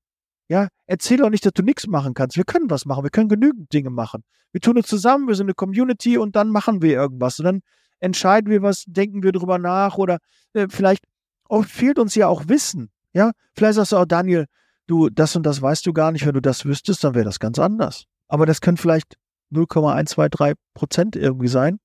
Ja, 0.49 0.69
erzähl 0.87 1.19
doch 1.19 1.31
nicht, 1.31 1.45
dass 1.45 1.53
du 1.53 1.63
nichts 1.63 1.87
machen 1.87 2.15
kannst. 2.15 2.37
Wir 2.37 2.45
können 2.45 2.71
was 2.71 2.85
machen. 2.85 3.03
Wir 3.03 3.11
können 3.11 3.29
genügend 3.29 3.73
Dinge 3.73 3.91
machen. 3.91 4.23
Wir 4.53 4.61
tun 4.61 4.77
es 4.77 4.87
zusammen. 4.87 5.27
Wir 5.27 5.35
sind 5.35 5.47
eine 5.47 5.55
Community 5.55 6.17
und 6.17 6.37
dann 6.37 6.51
machen 6.51 6.83
wir 6.83 6.93
irgendwas. 6.93 7.39
Und 7.39 7.47
dann 7.47 7.61
entscheiden 8.01 8.51
wir 8.51 8.63
was, 8.63 8.85
denken 8.87 9.23
wir 9.23 9.33
drüber 9.33 9.59
nach 9.59 9.99
oder 9.99 10.19
äh, 10.55 10.67
vielleicht 10.69 11.05
oft 11.49 11.71
fehlt 11.71 11.99
uns 11.99 12.15
ja 12.15 12.29
auch 12.29 12.49
Wissen. 12.49 12.91
Ja, 13.13 13.33
vielleicht 13.55 13.75
sagst 13.75 13.93
du 13.93 13.97
auch, 13.97 14.07
Daniel, 14.07 14.47
du, 14.87 15.09
das 15.11 15.37
und 15.37 15.45
das 15.45 15.61
weißt 15.61 15.87
du 15.87 15.93
gar 15.93 16.13
nicht. 16.13 16.27
Wenn 16.27 16.35
du 16.35 16.41
das 16.41 16.65
wüsstest, 16.65 17.03
dann 17.05 17.15
wäre 17.15 17.25
das 17.25 17.39
ganz 17.41 17.59
anders 17.59 18.07
aber 18.33 18.47
das 18.47 18.63
können 18.63 18.79
vielleicht 18.79 19.19
0,123 19.51 20.55
Prozent 20.73 21.17
irgendwie 21.17 21.49
sein, 21.49 21.79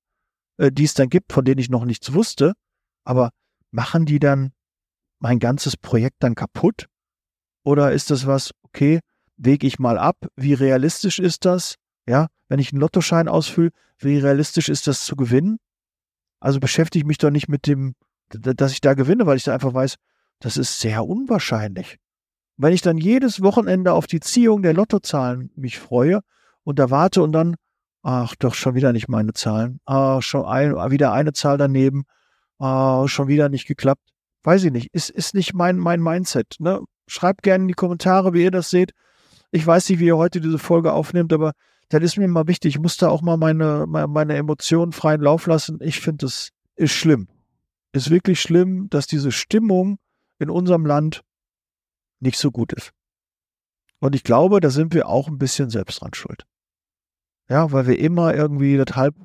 äh, 0.56 0.72
die 0.72 0.86
es 0.86 0.94
dann 0.94 1.10
gibt, 1.10 1.34
von 1.34 1.44
denen 1.44 1.60
ich 1.60 1.70
noch 1.70 1.84
nichts 1.84 2.14
wusste. 2.14 2.54
Aber 3.04 3.32
machen 3.72 4.06
die 4.06 4.20
dann 4.20 4.54
mein 5.20 5.40
ganzes 5.40 5.76
Projekt 5.76 6.24
dann 6.24 6.36
kaputt? 6.36 6.86
Oder 7.66 7.92
ist 7.92 8.12
das 8.12 8.28
was, 8.28 8.52
okay, 8.62 9.02
wege 9.36 9.68
ich 9.68 9.78
mal 9.78 9.98
ab? 9.98 10.16
Wie 10.38 10.54
realistisch 10.54 11.20
ist 11.20 11.44
das? 11.44 11.76
Ja, 12.08 12.28
wenn 12.48 12.60
ich 12.60 12.72
einen 12.72 12.80
Lottoschein 12.80 13.28
ausfülle, 13.28 13.72
wie 13.98 14.18
realistisch 14.18 14.70
ist 14.70 14.88
das 14.88 15.04
zu 15.04 15.18
gewinnen? 15.18 15.58
Also 16.40 16.62
beschäftige 16.62 17.04
ich 17.04 17.08
mich 17.08 17.18
doch 17.18 17.30
nicht 17.30 17.50
mit 17.50 17.68
dem, 17.68 17.94
dass 18.30 18.72
ich 18.72 18.80
da 18.80 18.94
gewinne, 18.94 19.26
weil 19.26 19.36
ich 19.36 19.44
da 19.44 19.54
einfach 19.54 19.74
weiß, 19.74 19.96
das 20.40 20.56
ist 20.56 20.80
sehr 20.80 21.06
unwahrscheinlich. 21.06 21.98
Wenn 22.56 22.72
ich 22.72 22.82
dann 22.82 22.98
jedes 22.98 23.42
Wochenende 23.42 23.92
auf 23.92 24.08
die 24.08 24.22
Ziehung 24.22 24.62
der 24.62 24.74
Lottozahlen 24.74 25.52
mich 25.58 25.78
freue 25.78 26.22
und 26.68 26.80
erwarte 26.80 27.24
und 27.24 27.32
dann, 27.32 27.56
ach 28.04 28.36
doch, 28.36 28.54
schon 28.54 28.76
wieder 28.76 28.92
nicht 28.92 29.08
meine 29.08 29.32
Zahlen. 29.32 29.80
Ah, 29.86 30.22
schon 30.22 30.44
ein, 30.44 30.74
wieder 30.92 31.14
eine 31.14 31.32
Zahl 31.32 31.58
daneben. 31.58 32.04
Ah, 32.60 33.08
schon 33.08 33.30
wieder 33.30 33.48
nicht 33.48 33.68
geklappt. 33.68 34.04
Weiß 34.44 34.66
ich 34.66 34.74
nicht. 34.74 34.90
Ist, 34.94 35.10
ist 35.10 35.34
nicht 35.34 35.54
mein, 35.54 35.78
mein 35.78 36.02
Mindset. 36.02 36.56
Ne? 36.60 36.82
Schreibt 37.08 37.44
gerne 37.44 37.62
in 37.64 37.68
die 37.70 37.74
Kommentare, 37.74 38.34
wie 38.34 38.44
ihr 38.44 38.52
das 38.52 38.70
seht. 38.70 38.92
Ich 39.52 39.66
weiß 39.66 39.88
nicht, 39.88 40.00
wie 40.00 40.08
ihr 40.08 40.18
heute 40.18 40.42
diese 40.42 40.60
Folge 40.60 40.92
aufnehmt, 40.92 41.32
aber 41.32 41.54
das 41.88 42.04
ist 42.04 42.18
mir 42.18 42.28
mal 42.28 42.48
wichtig. 42.48 42.76
Ich 42.76 42.82
muss 42.82 42.98
da 42.98 43.08
auch 43.08 43.22
mal 43.22 43.38
meine, 43.38 43.86
meine 43.88 44.36
Emotionen 44.36 44.92
freien 44.92 45.22
Lauf 45.22 45.48
lassen. 45.48 45.80
Ich 45.80 46.02
finde, 46.02 46.26
es 46.26 46.50
ist 46.76 46.92
schlimm. 46.92 47.30
Ist 47.94 48.10
wirklich 48.10 48.42
schlimm, 48.42 48.90
dass 48.90 49.08
diese 49.08 49.32
Stimmung 49.32 50.00
in 50.38 50.50
unserem 50.50 50.86
Land 50.86 51.22
nicht 52.20 52.38
so 52.38 52.52
gut 52.52 52.74
ist. 52.74 52.92
Und 54.00 54.16
ich 54.16 54.26
glaube, 54.26 54.60
da 54.60 54.70
sind 54.70 54.94
wir 54.94 55.08
auch 55.08 55.30
ein 55.30 55.38
bisschen 55.38 55.70
selbst 55.70 56.02
dran 56.02 56.14
schuld. 56.14 56.46
Ja, 57.50 57.72
weil 57.72 57.88
wir 57.88 58.00
immer 58.00 58.36
irgendwie 58.36 58.78
das 58.78 58.96
halb, 58.96 59.16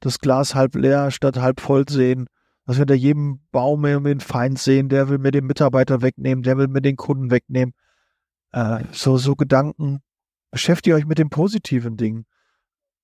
das 0.00 0.18
Glas 0.18 0.54
halb 0.54 0.74
leer 0.74 1.10
statt 1.10 1.38
halb 1.38 1.60
voll 1.60 1.88
sehen. 1.88 2.26
Dass 2.66 2.78
wir 2.78 2.86
da 2.86 2.94
jedem 2.94 3.40
Baum 3.52 3.84
irgendwie 3.84 4.12
einen 4.12 4.20
Feind 4.20 4.58
sehen, 4.58 4.88
der 4.88 5.10
will 5.10 5.18
mir 5.18 5.32
den 5.32 5.44
Mitarbeiter 5.44 6.00
wegnehmen, 6.00 6.42
der 6.42 6.56
will 6.56 6.68
mir 6.68 6.80
den 6.80 6.96
Kunden 6.96 7.30
wegnehmen. 7.30 7.74
Äh, 8.52 8.84
so, 8.90 9.18
so 9.18 9.34
Gedanken. 9.34 10.00
Beschäftigt 10.50 10.96
euch 10.96 11.04
mit 11.04 11.18
den 11.18 11.28
positiven 11.28 11.98
Dingen. 11.98 12.24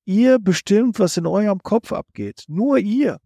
Ihr 0.06 0.38
bestimmt, 0.38 0.98
was 0.98 1.16
in 1.18 1.26
eurem 1.26 1.58
Kopf 1.62 1.92
abgeht. 1.92 2.44
Nur 2.48 2.78
ihr. 2.78 3.18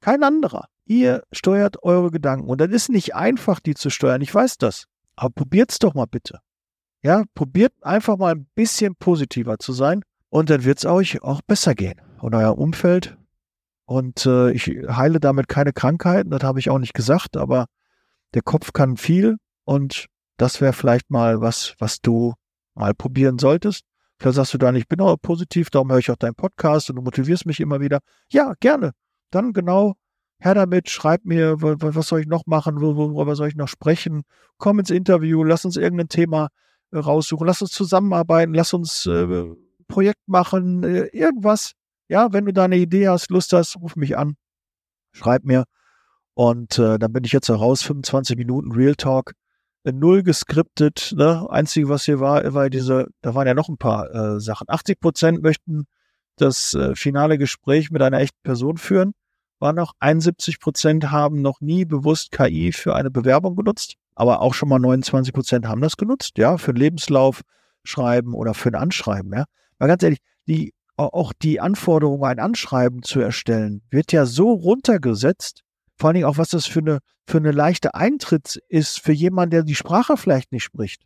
Kein 0.00 0.24
anderer. 0.24 0.66
Ihr 0.86 1.22
steuert 1.30 1.82
eure 1.84 2.10
Gedanken. 2.10 2.48
Und 2.48 2.60
das 2.60 2.70
ist 2.70 2.88
nicht 2.88 3.14
einfach, 3.14 3.60
die 3.60 3.74
zu 3.74 3.90
steuern. 3.90 4.22
Ich 4.22 4.34
weiß 4.34 4.58
das. 4.58 4.86
Aber 5.14 5.30
probiert's 5.30 5.78
doch 5.78 5.94
mal 5.94 6.06
bitte. 6.06 6.40
Ja, 7.02 7.24
probiert 7.34 7.72
einfach 7.82 8.16
mal 8.16 8.34
ein 8.34 8.48
bisschen 8.56 8.96
positiver 8.96 9.58
zu 9.58 9.72
sein 9.72 10.02
und 10.30 10.50
dann 10.50 10.64
wird 10.64 10.78
es 10.78 10.86
euch 10.86 11.22
auch 11.22 11.42
besser 11.42 11.74
gehen 11.74 12.00
und 12.20 12.34
euer 12.34 12.58
Umfeld. 12.58 13.16
Und 13.84 14.26
äh, 14.26 14.50
ich 14.50 14.66
heile 14.66 15.20
damit 15.20 15.48
keine 15.48 15.72
Krankheiten, 15.72 16.30
das 16.30 16.42
habe 16.42 16.58
ich 16.58 16.70
auch 16.70 16.78
nicht 16.78 16.94
gesagt, 16.94 17.36
aber 17.36 17.66
der 18.34 18.42
Kopf 18.42 18.72
kann 18.72 18.96
viel 18.96 19.36
und 19.64 20.06
das 20.36 20.60
wäre 20.60 20.72
vielleicht 20.72 21.10
mal 21.10 21.40
was, 21.40 21.74
was 21.78 22.00
du 22.00 22.34
mal 22.74 22.94
probieren 22.94 23.38
solltest. 23.38 23.84
Vielleicht 24.18 24.36
sagst 24.36 24.54
du 24.54 24.58
dann, 24.58 24.76
ich 24.76 24.88
bin 24.88 25.00
auch 25.00 25.16
positiv, 25.20 25.70
darum 25.70 25.90
höre 25.90 25.98
ich 25.98 26.10
auch 26.10 26.16
deinen 26.16 26.34
Podcast 26.34 26.90
und 26.90 26.96
du 26.96 27.02
motivierst 27.02 27.46
mich 27.46 27.60
immer 27.60 27.80
wieder. 27.80 28.00
Ja, 28.30 28.54
gerne. 28.60 28.92
Dann 29.30 29.52
genau, 29.52 29.94
her 30.38 30.54
damit, 30.54 30.90
schreib 30.90 31.24
mir, 31.24 31.60
was 31.60 32.08
soll 32.08 32.20
ich 32.20 32.26
noch 32.26 32.46
machen, 32.46 32.80
worüber 32.80 33.36
soll 33.36 33.48
ich 33.48 33.56
noch 33.56 33.68
sprechen, 33.68 34.22
komm 34.58 34.78
ins 34.78 34.90
Interview, 34.90 35.44
lass 35.44 35.64
uns 35.64 35.76
irgendein 35.76 36.08
Thema 36.08 36.48
äh, 36.90 36.98
raussuchen, 36.98 37.46
lass 37.46 37.62
uns 37.62 37.70
zusammenarbeiten, 37.70 38.54
lass 38.54 38.72
uns 38.72 39.06
äh, 39.06 39.46
Projekt 39.88 40.26
machen, 40.26 40.82
äh, 40.84 41.06
irgendwas. 41.06 41.72
Ja, 42.08 42.32
wenn 42.32 42.46
du 42.46 42.52
da 42.52 42.64
eine 42.64 42.76
Idee 42.76 43.08
hast, 43.08 43.30
Lust 43.30 43.52
hast, 43.52 43.76
ruf 43.80 43.96
mich 43.96 44.16
an, 44.16 44.36
schreib 45.12 45.44
mir. 45.44 45.64
Und 46.34 46.78
äh, 46.78 46.98
dann 46.98 47.12
bin 47.12 47.24
ich 47.24 47.32
jetzt 47.32 47.50
raus, 47.50 47.82
25 47.82 48.36
Minuten 48.36 48.72
Real 48.72 48.94
Talk. 48.94 49.32
null 49.84 50.22
geskriptet. 50.22 51.14
Ne? 51.16 51.46
Einzige, 51.50 51.88
was 51.88 52.04
hier 52.04 52.20
war, 52.20 52.52
war 52.54 52.70
diese, 52.70 53.08
da 53.22 53.34
waren 53.34 53.46
ja 53.46 53.54
noch 53.54 53.68
ein 53.68 53.78
paar 53.78 54.14
äh, 54.14 54.40
Sachen. 54.40 54.66
80 54.68 55.00
Prozent 55.00 55.42
möchten 55.42 55.86
das 56.36 56.74
äh, 56.74 56.94
finale 56.94 57.38
Gespräch 57.38 57.90
mit 57.90 58.02
einer 58.02 58.20
echten 58.20 58.42
Person 58.42 58.76
führen. 58.76 59.12
War 59.58 59.72
noch 59.72 59.94
71 60.00 60.60
Prozent 60.60 61.10
haben 61.10 61.40
noch 61.40 61.60
nie 61.60 61.84
bewusst 61.84 62.30
KI 62.30 62.72
für 62.72 62.94
eine 62.94 63.10
Bewerbung 63.10 63.56
genutzt, 63.56 63.94
aber 64.14 64.42
auch 64.42 64.52
schon 64.52 64.68
mal 64.68 64.78
29 64.78 65.32
Prozent 65.32 65.66
haben 65.66 65.80
das 65.80 65.96
genutzt, 65.96 66.36
ja, 66.36 66.58
für 66.58 66.72
einen 66.72 66.78
Lebenslauf 66.78 67.40
schreiben 67.82 68.34
oder 68.34 68.52
für 68.52 68.68
ein 68.68 68.74
Anschreiben, 68.74 69.32
ja. 69.32 69.44
Mal 69.78 69.88
ganz 69.88 70.02
ehrlich, 70.02 70.20
die, 70.46 70.74
auch 70.96 71.32
die 71.32 71.60
Anforderung, 71.60 72.24
ein 72.24 72.38
Anschreiben 72.38 73.02
zu 73.02 73.20
erstellen, 73.20 73.82
wird 73.90 74.12
ja 74.12 74.26
so 74.26 74.52
runtergesetzt, 74.52 75.62
vor 75.96 76.08
allen 76.08 76.14
Dingen 76.14 76.26
auch, 76.26 76.38
was 76.38 76.50
das 76.50 76.66
für 76.66 76.80
eine, 76.80 76.98
für 77.26 77.38
eine 77.38 77.52
leichte 77.52 77.94
Eintritt 77.94 78.60
ist 78.68 79.00
für 79.00 79.12
jemanden, 79.12 79.50
der 79.50 79.62
die 79.62 79.74
Sprache 79.74 80.16
vielleicht 80.16 80.52
nicht 80.52 80.64
spricht. 80.64 81.02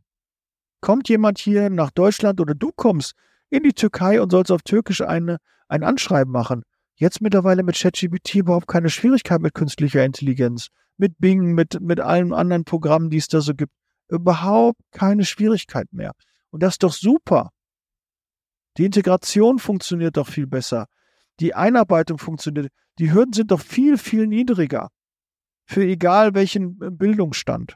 Kommt 0.80 1.08
jemand 1.08 1.38
hier 1.38 1.70
nach 1.70 1.90
Deutschland 1.90 2.40
oder 2.40 2.54
du 2.54 2.70
kommst 2.74 3.14
in 3.50 3.62
die 3.62 3.72
Türkei 3.72 4.20
und 4.20 4.30
sollst 4.30 4.50
auf 4.50 4.62
Türkisch 4.62 5.00
eine, 5.00 5.38
ein 5.68 5.82
Anschreiben 5.82 6.32
machen. 6.32 6.62
Jetzt 6.94 7.20
mittlerweile 7.20 7.62
mit 7.62 7.76
ChatGPT 7.76 8.36
überhaupt 8.36 8.68
keine 8.68 8.90
Schwierigkeit 8.90 9.40
mit 9.40 9.54
künstlicher 9.54 10.04
Intelligenz, 10.04 10.68
mit 10.96 11.18
Bing, 11.18 11.54
mit, 11.54 11.80
mit 11.80 12.00
allen 12.00 12.32
anderen 12.32 12.64
Programmen, 12.64 13.10
die 13.10 13.16
es 13.16 13.28
da 13.28 13.40
so 13.40 13.54
gibt. 13.54 13.72
Überhaupt 14.08 14.80
keine 14.90 15.24
Schwierigkeit 15.24 15.86
mehr. 15.92 16.12
Und 16.50 16.62
das 16.62 16.74
ist 16.74 16.82
doch 16.82 16.92
super. 16.92 17.50
Die 18.80 18.86
Integration 18.86 19.58
funktioniert 19.58 20.16
doch 20.16 20.26
viel 20.26 20.46
besser. 20.46 20.86
Die 21.38 21.54
Einarbeitung 21.54 22.16
funktioniert. 22.16 22.72
Die 22.98 23.12
Hürden 23.12 23.34
sind 23.34 23.50
doch 23.50 23.60
viel, 23.60 23.98
viel 23.98 24.26
niedriger. 24.26 24.88
Für 25.66 25.84
egal 25.84 26.32
welchen 26.32 26.78
Bildungsstand. 26.96 27.74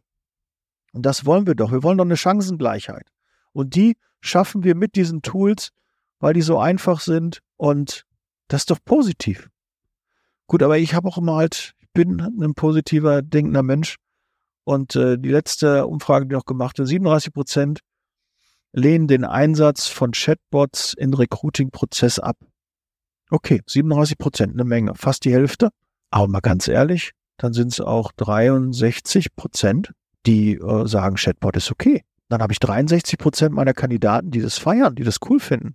Und 0.95 1.05
das 1.05 1.27
wollen 1.27 1.47
wir 1.47 1.57
doch. 1.57 1.73
Wir 1.73 1.83
wollen 1.83 1.99
doch 1.99 2.07
eine 2.07 2.17
Chancengleichheit. 2.17 3.07
Und 3.53 3.75
die 3.75 3.99
schaffen 4.23 4.65
wir 4.65 4.75
mit 4.75 4.97
diesen 4.97 5.21
Tools, 5.21 5.73
weil 6.21 6.33
die 6.33 6.41
so 6.41 6.59
einfach 6.59 7.01
sind 7.01 7.41
und 7.59 8.07
das 8.49 8.63
ist 8.63 8.71
doch 8.71 8.79
positiv. 8.83 9.51
Gut, 10.47 10.63
aber 10.63 10.79
ich 10.79 10.95
habe 10.95 11.07
auch 11.07 11.19
immer 11.19 11.35
halt, 11.35 11.75
ich 11.81 11.91
bin 11.93 12.19
ein 12.19 12.55
positiver, 12.55 13.21
denkender 13.21 13.63
Mensch 13.63 13.97
und 14.65 14.97
äh, 14.97 15.19
die 15.19 15.29
letzte 15.29 15.87
Umfrage, 15.87 16.27
die 16.27 16.35
noch 16.35 16.47
gemacht 16.47 16.79
wird, 16.79 16.89
37 16.89 17.35
Prozent 17.35 17.81
lehnen 18.75 19.07
den 19.07 19.25
Einsatz 19.25 19.87
von 19.87 20.11
Chatbots 20.11 20.95
in 20.95 21.15
Recruiting-Prozess 21.15 22.19
ab. 22.19 22.37
Okay, 23.31 23.63
37 23.67 24.19
Prozent, 24.19 24.53
eine 24.53 24.65
Menge, 24.65 24.95
fast 24.97 25.25
die 25.25 25.33
Hälfte. 25.33 25.71
Aber 26.11 26.29
mal 26.29 26.41
ganz 26.41 26.69
ehrlich, 26.69 27.13
dann 27.37 27.53
sind 27.53 27.73
es 27.73 27.81
auch 27.81 28.13
63 28.13 29.35
Prozent, 29.37 29.93
die 30.27 30.55
äh, 30.55 30.87
sagen, 30.87 31.17
Chatbot 31.17 31.57
ist 31.57 31.71
okay. 31.71 32.03
Dann 32.29 32.43
habe 32.43 32.53
ich 32.53 32.59
63 32.59 33.19
Prozent 33.19 33.55
meiner 33.55 33.75
Kandidaten, 33.75 34.31
die 34.31 34.41
das 34.41 34.59
feiern, 34.59 34.95
die 34.97 35.05
das 35.05 35.19
cool 35.29 35.39
finden. 35.39 35.75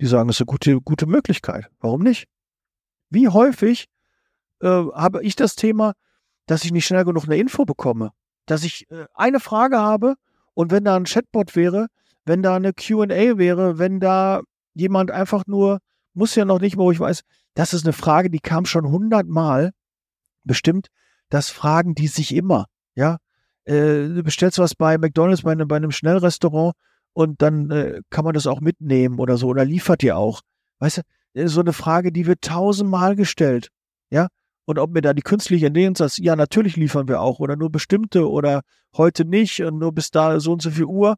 Die 0.00 0.06
sagen, 0.06 0.28
es 0.28 0.36
ist 0.36 0.42
eine 0.42 0.46
gute, 0.46 0.80
gute 0.80 1.06
Möglichkeit. 1.06 1.68
Warum 1.80 2.02
nicht? 2.02 2.26
Wie 3.10 3.28
häufig 3.28 3.86
äh, 4.60 4.68
habe 4.68 5.22
ich 5.22 5.36
das 5.36 5.56
Thema, 5.56 5.94
dass 6.46 6.64
ich 6.64 6.72
nicht 6.72 6.86
schnell 6.86 7.04
genug 7.04 7.24
eine 7.24 7.38
Info 7.38 7.64
bekomme? 7.64 8.12
Dass 8.46 8.62
ich 8.62 8.88
äh, 8.90 9.06
eine 9.14 9.40
Frage 9.40 9.78
habe 9.78 10.14
und 10.54 10.70
wenn 10.70 10.84
da 10.84 10.96
ein 10.96 11.04
Chatbot 11.04 11.56
wäre, 11.56 11.88
wenn 12.26 12.42
da 12.42 12.56
eine 12.56 12.72
QA 12.72 13.38
wäre, 13.38 13.78
wenn 13.78 14.00
da 14.00 14.42
jemand 14.74 15.10
einfach 15.10 15.44
nur, 15.46 15.78
muss 16.12 16.34
ja 16.34 16.44
noch 16.44 16.60
nicht 16.60 16.76
mal, 16.76 16.84
wo 16.84 16.90
ich 16.90 17.00
weiß, 17.00 17.22
das 17.54 17.72
ist 17.72 17.84
eine 17.84 17.92
Frage, 17.92 18.30
die 18.30 18.40
kam 18.40 18.66
schon 18.66 18.90
hundertmal. 18.90 19.70
Bestimmt, 20.44 20.88
das 21.30 21.48
fragen 21.48 21.94
die 21.94 22.08
sich 22.08 22.34
immer. 22.34 22.66
Ja, 22.94 23.18
äh, 23.64 24.08
du 24.08 24.22
bestellst 24.22 24.58
was 24.58 24.74
bei 24.74 24.98
McDonalds, 24.98 25.42
bei, 25.42 25.54
bei 25.54 25.76
einem 25.76 25.90
Schnellrestaurant 25.90 26.74
und 27.14 27.40
dann 27.42 27.70
äh, 27.70 28.00
kann 28.10 28.24
man 28.24 28.34
das 28.34 28.46
auch 28.46 28.60
mitnehmen 28.60 29.18
oder 29.18 29.36
so 29.36 29.48
oder 29.48 29.64
liefert 29.64 30.02
ihr 30.02 30.16
auch. 30.16 30.42
Weißt 30.80 30.98
du, 30.98 31.02
äh, 31.40 31.48
so 31.48 31.60
eine 31.60 31.72
Frage, 31.72 32.12
die 32.12 32.26
wird 32.26 32.42
tausendmal 32.42 33.16
gestellt. 33.16 33.68
Ja, 34.10 34.28
und 34.66 34.78
ob 34.78 34.90
mir 34.90 35.00
da 35.00 35.14
die 35.14 35.22
künstliche 35.22 35.66
Intelligenz 35.66 36.18
ja, 36.18 36.36
natürlich 36.36 36.76
liefern 36.76 37.08
wir 37.08 37.20
auch 37.20 37.38
oder 37.38 37.56
nur 37.56 37.70
bestimmte 37.70 38.28
oder 38.28 38.62
heute 38.96 39.24
nicht 39.24 39.62
und 39.62 39.78
nur 39.78 39.92
bis 39.92 40.10
da 40.10 40.40
so 40.40 40.52
und 40.52 40.62
so 40.62 40.70
viel 40.70 40.84
Uhr. 40.84 41.16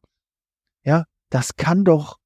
Ja, 0.84 1.04
das 1.30 1.56
kann 1.56 1.84
doch, 1.84 2.16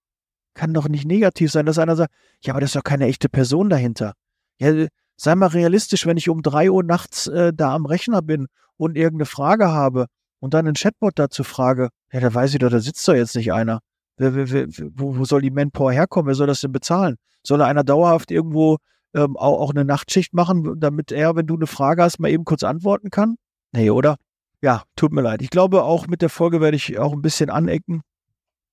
kann 0.54 0.74
doch 0.74 0.88
nicht 0.88 1.06
negativ 1.06 1.50
sein, 1.50 1.66
dass 1.66 1.78
einer 1.78 1.96
sagt, 1.96 2.12
ja, 2.42 2.52
aber 2.52 2.60
das 2.60 2.70
ist 2.70 2.76
doch 2.76 2.84
keine 2.84 3.06
echte 3.06 3.28
Person 3.28 3.68
dahinter. 3.70 4.14
Ja, 4.58 4.86
sei 5.16 5.34
mal 5.34 5.46
realistisch, 5.46 6.06
wenn 6.06 6.16
ich 6.16 6.28
um 6.28 6.42
drei 6.42 6.70
Uhr 6.70 6.82
nachts 6.82 7.26
äh, 7.26 7.52
da 7.54 7.74
am 7.74 7.86
Rechner 7.86 8.22
bin 8.22 8.46
und 8.76 8.96
irgendeine 8.96 9.26
Frage 9.26 9.70
habe 9.70 10.06
und 10.40 10.54
dann 10.54 10.66
einen 10.66 10.74
Chatbot 10.74 11.18
dazu 11.18 11.44
frage, 11.44 11.88
ja, 12.12 12.20
da 12.20 12.32
weiß 12.32 12.52
ich 12.52 12.58
doch, 12.58 12.70
da 12.70 12.80
sitzt 12.80 13.06
doch 13.06 13.14
jetzt 13.14 13.36
nicht 13.36 13.52
einer. 13.52 13.80
Wer, 14.16 14.34
wer, 14.34 14.50
wer, 14.50 14.66
wo, 14.94 15.16
wo 15.16 15.24
soll 15.24 15.40
die 15.40 15.50
Manpower 15.50 15.92
herkommen? 15.92 16.26
Wer 16.26 16.34
soll 16.34 16.46
das 16.46 16.60
denn 16.60 16.72
bezahlen? 16.72 17.16
Soll 17.42 17.62
einer 17.62 17.84
dauerhaft 17.84 18.30
irgendwo 18.30 18.78
ähm, 19.14 19.36
auch, 19.36 19.60
auch 19.60 19.70
eine 19.70 19.84
Nachtschicht 19.84 20.34
machen, 20.34 20.80
damit 20.80 21.12
er, 21.12 21.36
wenn 21.36 21.46
du 21.46 21.54
eine 21.54 21.66
Frage 21.66 22.02
hast, 22.02 22.18
mal 22.18 22.30
eben 22.30 22.44
kurz 22.44 22.62
antworten 22.62 23.10
kann? 23.10 23.36
Nee, 23.72 23.90
oder? 23.90 24.16
Ja, 24.60 24.82
tut 24.96 25.12
mir 25.12 25.22
leid. 25.22 25.42
Ich 25.42 25.50
glaube, 25.50 25.82
auch 25.82 26.06
mit 26.06 26.22
der 26.22 26.28
Folge 26.28 26.60
werde 26.60 26.76
ich 26.76 26.98
auch 26.98 27.12
ein 27.12 27.22
bisschen 27.22 27.50
anecken. 27.50 28.02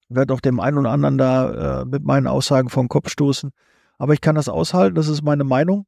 Werde 0.10 0.34
auch 0.34 0.42
dem 0.42 0.60
einen 0.60 0.78
oder 0.78 0.92
anderen 0.92 1.18
da 1.18 1.82
äh, 1.82 1.86
mit 1.86 2.04
meinen 2.04 2.28
Aussagen 2.28 2.70
vom 2.70 2.90
Kopf 2.90 3.10
stoßen. 3.10 3.52
Aber 3.98 4.14
ich 4.14 4.22
kann 4.22 4.36
das 4.36 4.50
aushalten, 4.50 4.96
das 4.96 5.08
ist 5.08 5.22
meine 5.22 5.44
Meinung. 5.44 5.86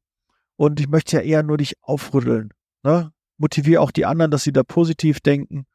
Und 0.56 0.80
ich 0.80 0.88
möchte 0.88 1.16
ja 1.16 1.22
eher 1.22 1.42
nur 1.42 1.56
dich 1.56 1.74
aufrütteln. 1.82 2.50
Ne? 2.82 3.12
motiviere 3.42 3.82
auch 3.82 3.90
die 3.90 4.06
anderen, 4.06 4.30
dass 4.30 4.44
sie 4.44 4.52
da 4.52 4.62
positiv 4.62 5.20
denken. 5.20 5.66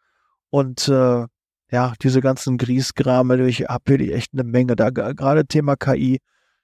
Und 0.49 0.87
äh, 0.87 1.25
ja, 1.69 1.93
diese 2.01 2.21
ganzen 2.21 2.57
Griesgrame, 2.57 3.45
ich 3.47 3.65
habe 3.65 3.83
wirklich 3.85 4.13
echt 4.13 4.33
eine 4.33 4.45
Menge. 4.45 4.75
Da 4.75 4.89
gerade 4.89 5.45
Thema 5.45 5.75
KI 5.75 6.19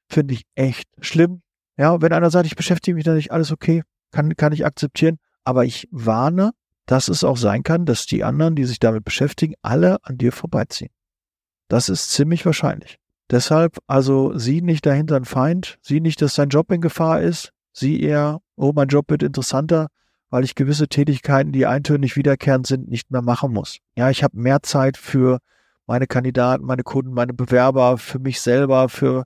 finde 0.08 0.34
ich 0.34 0.44
echt 0.56 0.88
schlimm. 1.00 1.42
Ja, 1.78 2.02
wenn 2.02 2.14
einer 2.14 2.32
sagt, 2.32 2.46
ich 2.46 2.56
beschäftige 2.56 2.96
mich 2.96 3.04
da 3.04 3.14
nicht, 3.14 3.32
alles 3.32 3.52
okay, 3.52 3.84
kann, 4.12 4.36
kann 4.36 4.54
ich 4.54 4.66
akzeptieren. 4.66 5.18
Aber 5.44 5.66
ich 5.66 5.88
warne, 5.92 6.52
dass 6.86 7.10
es 7.10 7.24
auch 7.24 7.38
sein 7.38 7.64
kann, 7.64 7.86
dass 7.86 8.06
die 8.06 8.24
anderen, 8.24 8.56
die 8.56 8.64
sich 8.64 8.80
damit 8.80 9.04
beschäftigen, 9.04 9.56
alle 9.62 9.98
an 10.04 10.18
dir 10.18 10.32
vorbeiziehen. 10.32 10.92
Das 11.68 11.90
ist 11.90 12.12
ziemlich 12.12 12.46
wahrscheinlich. 12.46 13.00
Deshalb 13.30 13.80
also 13.88 14.38
sieh 14.38 14.62
nicht 14.62 14.86
dahinter 14.86 15.16
ein 15.16 15.26
Feind, 15.26 15.78
sieh 15.82 16.02
nicht, 16.02 16.22
dass 16.22 16.36
dein 16.36 16.50
Job 16.50 16.72
in 16.72 16.82
Gefahr 16.82 17.22
ist, 17.22 17.52
sieh 17.72 18.02
eher, 18.02 18.42
oh, 18.56 18.74
mein 18.76 18.90
Job 18.90 19.10
wird 19.10 19.24
interessanter, 19.24 19.88
weil 20.30 20.44
ich 20.44 20.56
gewisse 20.56 20.88
Tätigkeiten, 20.88 21.52
die 21.52 21.66
eintönig 21.66 22.16
wiederkehrend 22.16 22.68
sind, 22.68 22.90
nicht 22.90 23.12
mehr 23.12 23.22
machen 23.22 23.54
muss. 23.54 23.78
Ja, 23.96 24.10
ich 24.10 24.24
habe 24.24 24.38
mehr 24.38 24.62
Zeit 24.64 24.98
für 24.98 25.40
meine 25.86 26.08
Kandidaten, 26.08 26.66
meine 26.66 26.84
Kunden, 26.84 27.14
meine 27.14 27.34
Bewerber, 27.34 27.98
für 27.98 28.20
mich 28.20 28.42
selber, 28.42 28.90
für, 28.90 29.26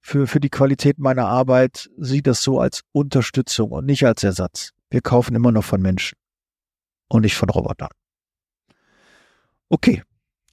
für, 0.00 0.26
für 0.26 0.40
die 0.40 0.50
Qualität 0.50 0.98
meiner 0.98 1.26
Arbeit. 1.26 1.90
Sieht 1.96 2.26
das 2.26 2.42
so 2.42 2.60
als 2.60 2.82
Unterstützung 2.92 3.70
und 3.70 3.86
nicht 3.86 4.04
als 4.04 4.24
Ersatz. 4.24 4.70
Wir 4.90 5.00
kaufen 5.00 5.34
immer 5.34 5.52
noch 5.52 5.64
von 5.64 5.80
Menschen 5.80 6.18
und 7.08 7.22
nicht 7.22 7.36
von 7.36 7.48
Robotern. 7.48 7.90
Okay, 9.68 10.02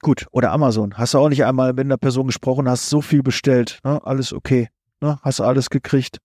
gut. 0.02 0.28
Oder 0.32 0.52
Amazon. 0.52 0.98
Hast 0.98 1.14
du 1.14 1.20
auch 1.20 1.30
nicht 1.30 1.46
einmal 1.46 1.74
mit 1.74 1.86
einer 1.86 1.98
Person 1.98 2.28
gesprochen, 2.28 2.70
hast 2.70 2.90
so 2.90 3.02
viel 3.02 3.24
bestellt. 3.24 3.80
Ne? 3.84 4.04
Alles 4.06 4.34
okay. 4.34 4.70
Ne? 5.02 5.20
Hast 5.22 5.42
alles 5.42 5.70
gekriegt. 5.70 6.20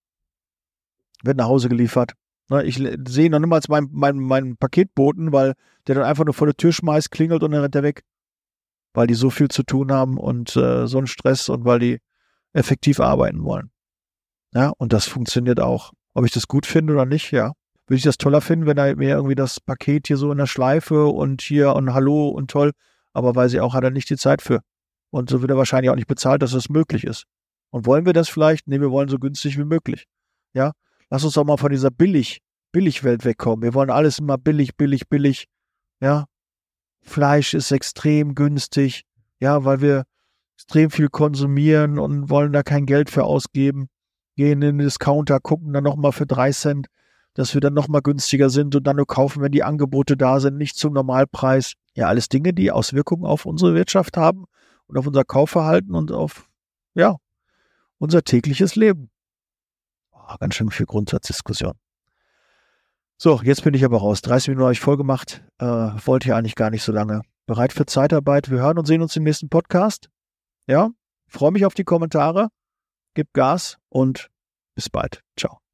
Wird 1.22 1.36
nach 1.36 1.46
Hause 1.46 1.68
geliefert. 1.68 2.14
Ne, 2.50 2.62
ich 2.64 2.76
sehe 3.08 3.30
noch 3.30 3.38
niemals 3.38 3.68
meinen 3.68 3.88
mein, 3.92 4.18
mein 4.18 4.56
Paketboten, 4.56 5.32
weil 5.32 5.54
der 5.86 5.94
dann 5.94 6.04
einfach 6.04 6.24
nur 6.24 6.34
vor 6.34 6.46
der 6.46 6.56
Tür 6.56 6.72
schmeißt, 6.72 7.10
klingelt 7.10 7.42
und 7.42 7.52
dann 7.52 7.62
rennt 7.62 7.74
er 7.74 7.82
weg. 7.82 8.02
Weil 8.92 9.06
die 9.06 9.14
so 9.14 9.30
viel 9.30 9.48
zu 9.48 9.62
tun 9.62 9.90
haben 9.90 10.18
und 10.18 10.54
äh, 10.56 10.86
so 10.86 10.98
einen 10.98 11.06
Stress 11.06 11.48
und 11.48 11.64
weil 11.64 11.78
die 11.78 11.98
effektiv 12.52 13.00
arbeiten 13.00 13.44
wollen. 13.44 13.70
Ja, 14.52 14.72
und 14.76 14.92
das 14.92 15.06
funktioniert 15.06 15.58
auch. 15.58 15.92
Ob 16.12 16.24
ich 16.24 16.32
das 16.32 16.46
gut 16.46 16.66
finde 16.66 16.92
oder 16.92 17.06
nicht, 17.06 17.32
ja. 17.32 17.52
Würde 17.86 17.98
ich 17.98 18.04
das 18.04 18.18
toller 18.18 18.40
finden, 18.40 18.66
wenn 18.66 18.78
er 18.78 18.94
mir 18.96 19.10
irgendwie 19.10 19.34
das 19.34 19.60
Paket 19.60 20.06
hier 20.06 20.16
so 20.16 20.30
in 20.30 20.38
der 20.38 20.46
Schleife 20.46 21.06
und 21.06 21.42
hier 21.42 21.74
und 21.74 21.92
Hallo 21.92 22.28
und 22.28 22.50
toll, 22.50 22.72
aber 23.14 23.34
weiß 23.34 23.54
ich 23.54 23.60
auch, 23.60 23.72
hat 23.72 23.84
er 23.84 23.90
nicht 23.90 24.10
die 24.10 24.18
Zeit 24.18 24.42
für. 24.42 24.60
Und 25.10 25.30
so 25.30 25.40
wird 25.40 25.50
er 25.50 25.56
wahrscheinlich 25.56 25.90
auch 25.90 25.96
nicht 25.96 26.08
bezahlt, 26.08 26.42
dass 26.42 26.52
das 26.52 26.68
möglich 26.68 27.04
ist. 27.04 27.24
Und 27.70 27.86
wollen 27.86 28.04
wir 28.04 28.12
das 28.12 28.28
vielleicht? 28.28 28.68
Nee, 28.68 28.80
wir 28.80 28.90
wollen 28.90 29.08
so 29.08 29.18
günstig 29.18 29.56
wie 29.56 29.64
möglich. 29.64 30.04
Ja, 30.52 30.72
Lass 31.14 31.22
uns 31.22 31.34
doch 31.34 31.44
mal 31.44 31.56
von 31.56 31.70
dieser 31.70 31.92
billig, 31.92 32.40
Billigwelt 32.72 33.24
wegkommen. 33.24 33.62
Wir 33.62 33.74
wollen 33.74 33.90
alles 33.90 34.18
immer 34.18 34.36
billig, 34.36 34.76
billig, 34.76 35.08
billig. 35.08 35.46
Ja. 36.00 36.26
Fleisch 37.02 37.54
ist 37.54 37.70
extrem 37.70 38.34
günstig. 38.34 39.04
Ja, 39.38 39.64
weil 39.64 39.80
wir 39.80 40.06
extrem 40.56 40.90
viel 40.90 41.08
konsumieren 41.08 42.00
und 42.00 42.30
wollen 42.30 42.52
da 42.52 42.64
kein 42.64 42.84
Geld 42.84 43.10
für 43.10 43.22
ausgeben. 43.22 43.88
Gehen 44.36 44.62
in 44.62 44.78
den 44.78 44.78
Discounter, 44.78 45.38
gucken 45.38 45.72
dann 45.72 45.84
nochmal 45.84 46.10
für 46.10 46.26
drei 46.26 46.50
Cent, 46.50 46.88
dass 47.34 47.54
wir 47.54 47.60
dann 47.60 47.74
nochmal 47.74 48.02
günstiger 48.02 48.48
sind 48.48 48.74
und 48.74 48.84
dann 48.84 48.96
nur 48.96 49.06
kaufen, 49.06 49.42
wenn 49.42 49.52
die 49.52 49.64
Angebote 49.64 50.16
da 50.16 50.40
sind, 50.40 50.56
nicht 50.56 50.76
zum 50.76 50.92
Normalpreis. 50.92 51.74
Ja, 51.94 52.08
alles 52.08 52.28
Dinge, 52.28 52.52
die 52.52 52.70
Auswirkungen 52.70 53.24
auf 53.24 53.46
unsere 53.46 53.74
Wirtschaft 53.74 54.16
haben 54.16 54.44
und 54.86 54.96
auf 54.96 55.06
unser 55.06 55.24
Kaufverhalten 55.24 55.94
und 55.94 56.12
auf, 56.12 56.48
ja, 56.94 57.16
unser 57.98 58.22
tägliches 58.22 58.76
Leben. 58.76 59.10
Oh, 60.12 60.36
ganz 60.38 60.54
schön 60.54 60.70
viel 60.70 60.86
Grundsatzdiskussion. 60.86 61.74
So, 63.16 63.40
jetzt 63.42 63.62
bin 63.62 63.74
ich 63.74 63.84
aber 63.84 63.98
raus. 63.98 64.22
30 64.22 64.48
Minuten 64.48 64.64
habe 64.64 64.72
ich 64.72 64.80
voll 64.80 64.96
gemacht. 64.96 65.44
Äh, 65.58 65.66
wollte 65.66 66.28
ja 66.28 66.36
eigentlich 66.36 66.56
gar 66.56 66.70
nicht 66.70 66.82
so 66.82 66.92
lange. 66.92 67.22
bereit 67.46 67.72
für 67.72 67.86
Zeitarbeit. 67.86 68.50
Wir 68.50 68.58
hören 68.58 68.78
und 68.78 68.86
sehen 68.86 69.02
uns 69.02 69.16
im 69.16 69.22
nächsten 69.22 69.48
Podcast. 69.50 70.08
Ja, 70.66 70.90
freue 71.28 71.52
mich 71.52 71.66
auf 71.66 71.74
die 71.74 71.84
Kommentare. 71.84 72.48
Gib 73.14 73.32
Gas 73.32 73.78
und 73.88 74.30
bis 74.74 74.88
bald. 74.88 75.22
Ciao. 75.38 75.63